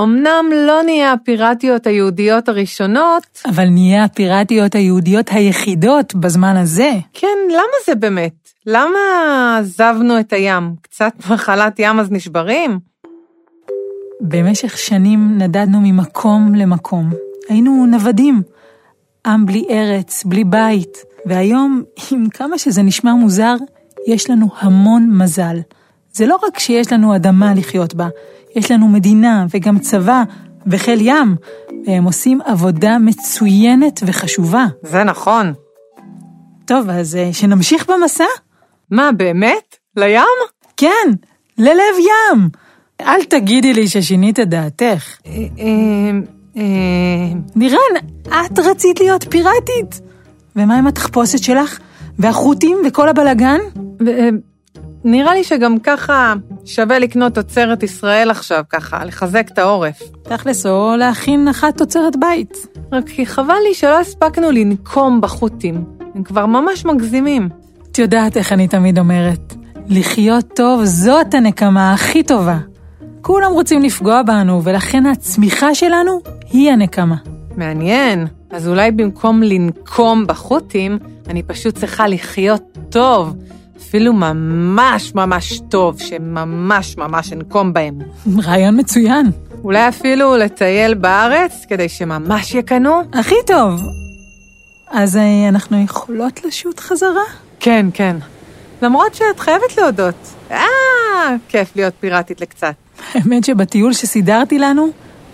אמנם 0.00 0.44
לא 0.66 0.82
נהיה 0.82 1.12
הפיראטיות 1.12 1.86
היהודיות 1.86 2.48
הראשונות, 2.48 3.42
אבל 3.46 3.68
נהיה 3.68 4.04
הפיראטיות 4.04 4.74
היהודיות 4.74 5.26
היחידות 5.30 6.14
בזמן 6.14 6.56
הזה. 6.56 6.90
כן, 7.12 7.38
למה 7.50 7.76
זה 7.86 7.94
באמת? 7.94 8.48
למה 8.66 8.98
עזבנו 9.60 10.20
את 10.20 10.32
הים? 10.32 10.74
קצת 10.82 11.12
מחלת 11.30 11.78
ים 11.78 12.00
אז 12.00 12.10
נשברים? 12.10 12.78
במשך 14.20 14.78
שנים 14.78 15.38
נדדנו 15.38 15.80
ממקום 15.82 16.54
למקום. 16.54 17.10
היינו 17.48 17.86
נוודים. 17.86 18.42
עם 19.26 19.46
בלי 19.46 19.64
ארץ, 19.70 20.24
בלי 20.24 20.44
בית. 20.44 20.98
והיום, 21.26 21.82
עם 22.10 22.28
כמה 22.28 22.58
שזה 22.58 22.82
נשמע 22.82 23.14
מוזר, 23.14 23.54
יש 24.06 24.30
לנו 24.30 24.48
המון 24.58 25.10
מזל. 25.12 25.56
זה 26.14 26.26
לא 26.26 26.38
רק 26.46 26.58
שיש 26.58 26.92
לנו 26.92 27.16
אדמה 27.16 27.54
לחיות 27.54 27.94
בה, 27.94 28.08
יש 28.56 28.70
לנו 28.70 28.88
מדינה 28.88 29.46
וגם 29.50 29.78
צבא 29.78 30.22
וחיל 30.66 31.00
ים, 31.00 31.36
והם 31.86 32.04
עושים 32.04 32.40
עבודה 32.44 32.98
מצוינת 32.98 34.00
וחשובה. 34.06 34.66
זה 34.82 35.04
נכון. 35.04 35.52
טוב, 36.64 36.90
אז 36.90 37.16
אה, 37.16 37.32
שנמשיך 37.32 37.90
במסע? 37.90 38.24
מה, 38.90 39.12
באמת? 39.12 39.76
לים? 39.96 40.22
כן, 40.76 41.10
ללב 41.58 41.98
ים. 41.98 42.48
אל 43.00 43.24
תגידי 43.24 43.72
לי 43.72 43.88
ששינית 43.88 44.40
את 44.40 44.48
דעתך. 44.48 45.18
אה, 45.26 45.32
אה, 45.58 45.66
אה, 46.56 46.62
לירן, 47.56 48.06
את 48.28 48.58
רצית 48.58 49.00
להיות 49.00 49.24
פיראטית. 49.30 50.00
ומה 50.56 50.78
עם 50.78 50.86
התחפושת 50.86 51.38
שלך? 51.38 51.78
והחוטים 52.18 52.78
וכל 52.86 53.08
הבלגן? 53.08 53.60
אה, 55.04 55.10
נראה 55.10 55.34
לי 55.34 55.44
שגם 55.44 55.78
ככה 55.78 56.34
שווה 56.64 56.98
לקנות 56.98 57.34
תוצרת 57.34 57.82
ישראל 57.82 58.30
עכשיו, 58.30 58.64
ככה, 58.68 59.04
לחזק 59.04 59.46
את 59.52 59.58
העורף. 59.58 60.02
תכלס, 60.22 60.66
או 60.66 60.96
להכין 60.98 61.48
אחת 61.48 61.78
תוצרת 61.78 62.16
בית. 62.16 62.66
רק 62.92 63.08
כי 63.08 63.26
חבל 63.26 63.56
לי 63.68 63.74
שלא 63.74 64.00
הספקנו 64.00 64.50
לנקום 64.50 65.20
בחוטים. 65.20 65.84
הם 66.14 66.22
כבר 66.22 66.46
ממש 66.46 66.84
מגזימים. 66.84 67.48
את 67.92 67.98
יודעת 67.98 68.36
איך 68.36 68.52
אני 68.52 68.68
תמיד 68.68 68.98
אומרת, 68.98 69.54
לחיות 69.88 70.44
טוב 70.54 70.84
זאת 70.84 71.34
הנקמה 71.34 71.92
הכי 71.92 72.22
טובה. 72.22 72.58
כולם 73.20 73.52
רוצים 73.52 73.82
לפגוע 73.82 74.22
בנו, 74.22 74.64
ולכן 74.64 75.06
הצמיחה 75.06 75.74
שלנו 75.74 76.20
היא 76.50 76.70
הנקמה. 76.70 77.16
מעניין. 77.56 78.26
אז 78.50 78.68
אולי 78.68 78.90
במקום 78.90 79.42
לנקום 79.42 80.26
בחוטים, 80.26 80.98
אני 81.28 81.42
פשוט 81.42 81.74
צריכה 81.74 82.08
לחיות 82.08 82.78
טוב. 82.90 83.36
אפילו 83.94 84.12
ממש 84.12 85.14
ממש 85.14 85.60
טוב, 85.68 86.00
שממש 86.00 86.96
ממש 86.96 87.32
אנקום 87.32 87.72
בהם. 87.72 87.98
רעיון 88.44 88.80
מצוין. 88.80 89.26
אולי 89.64 89.88
אפילו 89.88 90.36
לטייל 90.36 90.94
בארץ, 90.94 91.64
כדי 91.68 91.88
שממש 91.88 92.54
יקנו? 92.54 93.00
הכי 93.12 93.34
טוב. 93.46 93.80
אז 94.90 95.16
אה, 95.16 95.48
אנחנו 95.48 95.84
יכולות 95.84 96.44
לשוט 96.44 96.80
חזרה? 96.80 97.22
כן, 97.60 97.86
כן. 97.94 98.16
למרות 98.82 99.14
שאת 99.14 99.40
חייבת 99.40 99.76
להודות. 99.78 100.14
אה, 100.50 100.58
כיף 101.48 101.76
להיות 101.76 101.94
פיראטית 102.00 102.40
לקצת. 102.40 102.74
האמת 103.14 103.44
שבטיול 103.44 103.92
שסידרתי 103.92 104.58
לנו, 104.58 104.88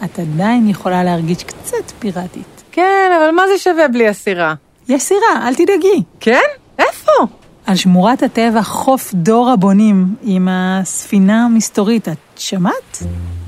את 0.04 0.18
עדיין 0.18 0.68
יכולה 0.68 1.04
להרגיש 1.04 1.44
קצת 1.44 1.90
פיראטית. 1.98 2.62
כן, 2.72 3.10
אבל 3.18 3.30
מה 3.30 3.42
זה 3.52 3.58
שווה 3.58 3.88
בלי 3.88 4.08
הסירה? 4.08 4.54
יש 4.88 5.02
סירה, 5.02 5.48
אל 5.48 5.54
תדאגי. 5.54 6.02
כן? 6.20 6.48
איפה? 6.78 7.39
על 7.70 7.76
שמורת 7.76 8.22
הטבע 8.22 8.62
חוף 8.62 9.14
דור 9.14 9.50
הבונים 9.50 10.14
עם 10.22 10.48
הספינה 10.50 11.44
המסתורית, 11.44 12.08
את 12.08 12.18
שמעת? 12.36 13.02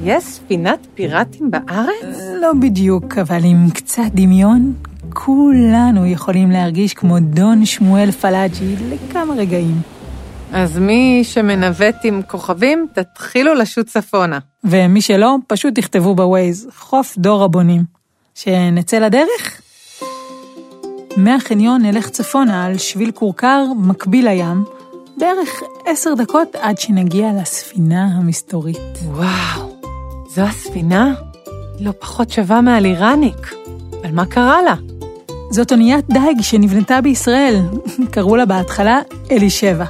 יש 0.05 0.25
ספינת 0.25 0.87
פיראטים 0.95 1.51
בארץ? 1.51 2.19
לא 2.41 2.53
בדיוק, 2.61 3.19
אבל 3.19 3.45
עם 3.45 3.71
קצת 3.71 4.03
דמיון, 4.15 4.73
כולנו 5.13 6.07
יכולים 6.07 6.51
להרגיש 6.51 6.95
כמו 6.95 7.21
דון 7.21 7.67
שמואל 7.67 8.11
פלאג'י 8.11 8.77
לכמה 8.77 9.35
רגעים. 9.35 9.81
אז 10.53 10.79
מי 10.79 11.21
שמנווט 11.25 11.97
עם 12.05 12.23
כוכבים, 12.29 12.87
תתחילו 12.95 13.55
לשוט 13.55 13.87
צפונה. 13.87 14.39
ומי 14.65 15.01
שלא, 15.01 15.37
פשוט 15.47 15.75
תכתבו 15.75 16.15
בווייז, 16.15 16.69
חוף 16.77 17.19
דור 17.19 17.45
הבונים. 17.45 17.83
שנצא 18.35 18.99
לדרך? 18.99 19.62
מהחניון 21.16 21.83
נלך 21.83 22.09
צפונה 22.09 22.64
על 22.64 22.79
שביל 22.79 23.11
כורכר 23.11 23.64
מקביל 23.77 24.29
לים, 24.29 24.64
בערך 25.16 25.62
עשר 25.87 26.14
דקות 26.14 26.57
עד 26.61 26.79
שנגיע 26.79 27.31
לספינה 27.40 28.05
המסתורית. 28.05 28.98
וואו, 29.05 29.77
זו 30.35 30.42
הספינה? 30.42 31.14
לא 31.81 31.92
פחות 31.98 32.31
שווה 32.31 32.61
מהלירניק. 32.61 33.55
אבל 34.03 34.11
מה 34.12 34.27
קרה 34.27 34.62
לה? 34.62 34.75
זאת 35.51 35.72
אוניית 35.72 36.05
דייג 36.09 36.40
שנבנתה 36.40 37.01
בישראל, 37.01 37.61
קראו 38.12 38.37
לה 38.37 38.46
בהתחלה 38.46 39.01
אלישבע. 39.31 39.85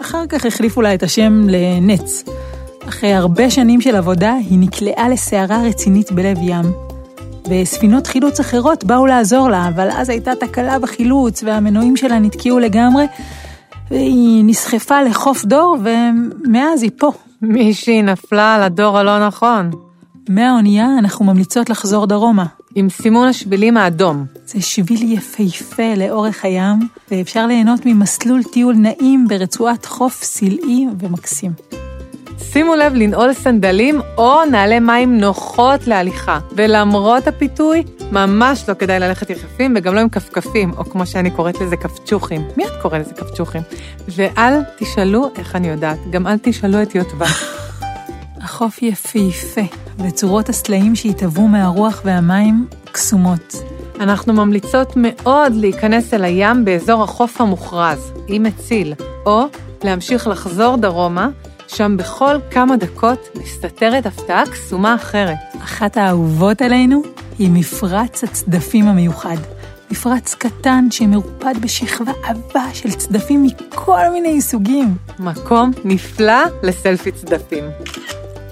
אחר 0.00 0.26
כך 0.28 0.46
החליפו 0.46 0.82
לה 0.82 0.94
את 0.94 1.02
השם 1.02 1.46
לנץ. 1.48 2.24
אחרי 2.88 3.12
הרבה 3.12 3.50
שנים 3.50 3.80
של 3.80 3.96
עבודה, 3.96 4.34
היא 4.34 4.58
נקלעה 4.58 5.08
לסערה 5.08 5.62
רצינית 5.62 6.12
בלב 6.12 6.38
ים. 6.42 6.85
וספינות 7.50 8.06
חילוץ 8.06 8.40
אחרות 8.40 8.84
באו 8.84 9.06
לעזור 9.06 9.48
לה, 9.48 9.68
אבל 9.68 9.88
אז 9.90 10.08
הייתה 10.08 10.34
תקלה 10.34 10.78
בחילוץ, 10.78 11.42
והמנועים 11.42 11.96
שלה 11.96 12.18
נתקעו 12.18 12.58
לגמרי, 12.58 13.04
והיא 13.90 14.44
נסחפה 14.46 15.02
לחוף 15.02 15.44
דור, 15.44 15.76
ומאז 15.84 16.82
היא 16.82 16.90
פה. 16.98 17.12
מישהי 17.42 18.02
נפלה 18.02 18.54
על 18.54 18.62
הדור 18.62 18.98
הלא 18.98 19.26
נכון. 19.26 19.70
מהאונייה 20.28 20.86
אנחנו 20.98 21.24
ממליצות 21.24 21.70
לחזור 21.70 22.06
דרומה. 22.06 22.46
עם 22.76 22.88
סימון 22.88 23.28
השבילים 23.28 23.76
האדום. 23.76 24.24
זה 24.46 24.62
שביל 24.62 25.12
יפהפה 25.12 25.94
לאורך 25.96 26.44
הים, 26.44 26.78
ואפשר 27.10 27.46
ליהנות 27.46 27.80
ממסלול 27.86 28.42
טיול 28.42 28.74
נעים 28.74 29.28
ברצועת 29.28 29.86
חוף 29.86 30.22
סלעי 30.22 30.86
ומקסים. 30.98 31.50
שימו 32.38 32.74
לב 32.74 32.94
לנעול 32.94 33.32
סנדלים 33.32 34.00
או 34.18 34.44
נעלי 34.50 34.78
מים 34.78 35.18
נוחות 35.18 35.86
להליכה. 35.86 36.38
ולמרות 36.52 37.28
הפיתוי, 37.28 37.82
ממש 38.12 38.68
לא 38.68 38.74
כדאי 38.74 39.00
ללכת 39.00 39.30
יחפים 39.30 39.74
וגם 39.76 39.94
לא 39.94 40.00
עם 40.00 40.08
כפכפים, 40.08 40.72
או 40.78 40.84
כמו 40.84 41.06
שאני 41.06 41.30
קוראת 41.30 41.60
לזה 41.60 41.76
כפצ'וחים. 41.76 42.48
מי 42.56 42.64
את 42.64 42.82
קוראת 42.82 43.00
לזה 43.00 43.14
כפצ'וחים? 43.14 43.62
ואל 44.08 44.60
תשאלו 44.78 45.30
איך 45.38 45.56
אני 45.56 45.68
יודעת, 45.68 45.98
גם 46.10 46.26
אל 46.26 46.38
תשאלו 46.42 46.82
את 46.82 46.94
יוטבה. 46.94 47.26
החוף 48.42 48.82
יפהפה, 48.82 49.60
וצורות 49.98 50.48
הסלעים 50.48 50.96
שהתהוו 50.96 51.48
מהרוח 51.48 52.02
והמים 52.04 52.66
קסומות. 52.92 53.54
אנחנו 54.00 54.32
ממליצות 54.32 54.92
מאוד 54.96 55.52
להיכנס 55.54 56.14
אל 56.14 56.24
הים 56.24 56.64
באזור 56.64 57.02
החוף 57.02 57.40
המוכרז, 57.40 58.12
עם 58.28 58.42
מציל, 58.42 58.94
או 59.26 59.44
להמשיך 59.84 60.26
לחזור 60.26 60.76
דרומה, 60.76 61.28
שם 61.68 61.96
בכל 61.96 62.36
כמה 62.50 62.76
דקות 62.76 63.28
מסתתרת 63.34 64.06
הפתעה 64.06 64.46
קסומה 64.46 64.94
אחרת. 64.94 65.36
אחת 65.58 65.96
האהובות 65.96 66.62
עלינו 66.62 67.02
היא 67.38 67.50
מפרץ 67.50 68.24
הצדפים 68.24 68.86
המיוחד. 68.86 69.36
מפרץ 69.90 70.34
קטן 70.34 70.86
שמרופד 70.90 71.54
בשכבה 71.60 72.12
עבה 72.24 72.64
של 72.72 72.92
צדפים 72.92 73.42
מכל 73.42 74.10
מיני 74.12 74.40
סוגים. 74.40 74.96
מקום 75.18 75.70
נפלא 75.84 76.42
לסלפי 76.62 77.12
צדפים. 77.12 77.64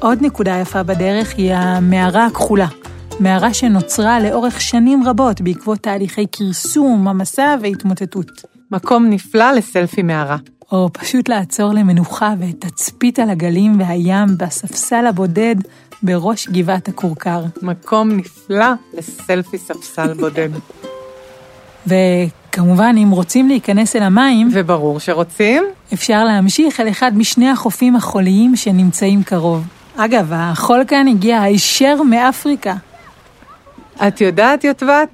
עוד 0.01 0.19
נקודה 0.23 0.57
יפה 0.57 0.83
בדרך 0.83 1.35
היא 1.37 1.55
המערה 1.55 2.27
הכחולה. 2.27 2.67
מערה 3.21 3.55
שנוצרה 3.55 4.21
לאורך 4.21 4.61
שנים 4.61 5.03
רבות 5.07 5.41
בעקבות 5.41 5.79
תהליכי 5.79 6.27
כרסום, 6.33 7.09
המסע 7.09 7.57
והתמוטטות. 7.63 8.43
מקום 8.71 9.07
נפלא 9.11 9.53
לסלפי 9.53 10.03
מערה. 10.03 10.37
או 10.75 10.89
פשוט 10.93 11.29
לעצור 11.29 11.73
למנוחה 11.73 12.35
ותצפית 12.41 13.19
על 13.19 13.31
הגלים 13.31 13.81
והים 13.81 14.27
בספסל 14.39 15.07
הבודד 15.07 15.57
בראש 16.03 16.49
גבעת 16.49 16.89
הכורכר. 16.89 17.45
מקום 17.63 18.11
נפלא 18.11 18.67
לסלפי 18.93 19.59
ספסל 19.59 20.15
בודד. 20.15 20.49
וכמובן, 21.87 22.95
אם 23.03 23.11
רוצים 23.11 23.49
להיכנס 23.49 23.97
אל 23.97 24.03
המים, 24.03 24.49
וברור 24.53 25.01
שרוצים? 25.01 25.65
אפשר 25.93 26.25
להמשיך 26.25 26.81
אל 26.81 26.89
אחד 26.89 27.17
משני 27.17 27.51
החופים 27.51 27.97
החוליים 27.97 28.57
שנמצאים 28.57 29.23
קרוב. 29.23 29.67
אגב, 29.97 30.33
החול 30.35 30.85
כאן 30.89 31.09
הגיע 31.09 31.43
הישר 31.43 32.03
מאפריקה. 32.03 32.75
את 34.09 34.21
יודעת, 34.21 34.65
יוטבת? 34.65 35.09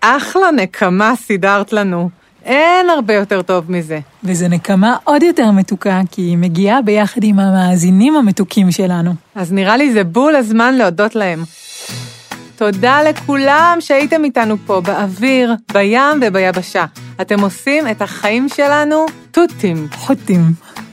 אחלה 0.00 0.50
נקמה 0.50 1.12
סידרת 1.16 1.72
לנו. 1.72 2.21
אין 2.44 2.90
הרבה 2.90 3.14
יותר 3.14 3.42
טוב 3.42 3.72
מזה. 3.72 4.00
וזו 4.24 4.48
נקמה 4.48 4.96
עוד 5.04 5.22
יותר 5.22 5.50
מתוקה, 5.50 6.00
כי 6.10 6.22
היא 6.22 6.38
מגיעה 6.38 6.82
ביחד 6.82 7.24
עם 7.24 7.38
המאזינים 7.38 8.16
המתוקים 8.16 8.70
שלנו. 8.70 9.14
אז 9.34 9.52
נראה 9.52 9.76
לי 9.76 9.92
זה 9.92 10.04
בול 10.04 10.36
הזמן 10.36 10.74
להודות 10.74 11.14
להם. 11.14 11.44
תודה 12.56 13.02
לכולם 13.02 13.76
שהייתם 13.80 14.24
איתנו 14.24 14.56
פה, 14.66 14.80
באוויר, 14.80 15.54
בים 15.72 16.20
וביבשה. 16.22 16.84
אתם 17.20 17.40
עושים 17.40 17.88
את 17.88 18.02
החיים 18.02 18.48
שלנו 18.48 19.06
תותים. 19.30 19.88
חוטים. 19.92 20.40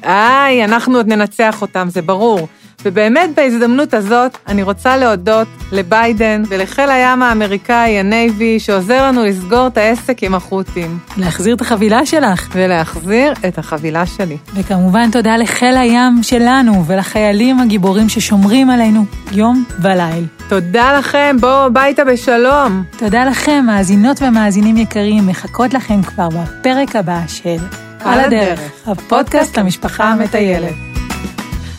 איי, 0.04 0.64
אנחנו 0.64 0.98
עוד 0.98 1.08
ננצח 1.08 1.62
אותם, 1.62 1.88
זה 1.90 2.02
ברור. 2.02 2.48
ובאמת 2.86 3.30
בהזדמנות 3.36 3.94
הזאת 3.94 4.38
אני 4.48 4.64
רוצה 4.64 4.98
להודות 4.98 5.48
לביידן 5.72 6.44
ולחיל 6.50 6.90
הים 6.90 7.24
האמריקאי, 7.24 8.00
הנייבי, 8.00 8.60
שעוזר 8.60 9.04
לנו 9.08 9.26
לסגור 9.26 9.68
את 9.68 9.78
העסק 9.78 10.24
עם 10.24 10.36
החות'ים. 10.36 11.00
להחזיר 11.18 11.56
את 11.56 11.62
החבילה 11.62 12.06
שלך. 12.06 12.50
ולהחזיר 12.52 13.34
את 13.48 13.58
החבילה 13.58 14.06
שלי. 14.06 14.38
וכמובן 14.54 15.12
תודה 15.12 15.38
לחיל 15.38 15.78
הים 15.78 16.24
שלנו 16.24 16.86
ולחיילים 16.88 17.60
הגיבורים 17.60 18.10
ששומרים 18.10 18.70
עלינו 18.70 19.06
יום 19.32 19.64
וליל. 19.82 20.26
תודה 20.50 20.98
לכם, 21.00 21.36
בואו 21.40 21.66
הביתה 21.66 22.04
בשלום. 22.04 22.84
תודה 22.98 23.26
לכם, 23.26 23.64
מאזינות 23.68 24.22
ומאזינים 24.22 24.78
יקרים, 24.78 25.28
מחכות 25.28 25.74
לכם 25.74 26.02
כבר 26.02 26.30
בפרק 26.30 26.96
הבא 26.96 27.20
של 27.28 27.58
על 28.00 28.20
הדרך, 28.20 28.60
הפודקאסט 28.88 29.58
למשפחה 29.58 30.04
המטיילת. 30.04 30.89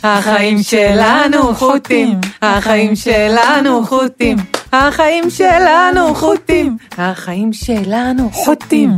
החיים 0.03 0.63
שלנו 0.63 1.55
חוטים, 1.55 2.21
החיים 2.43 2.97
שלנו 2.97 3.87
חוטים, 3.87 4.37
החיים 4.73 5.31
שלנו 5.31 6.15
חוטים, 6.15 6.77
החיים 6.99 7.53
שלנו 7.53 8.31
חוטים. 8.33 8.91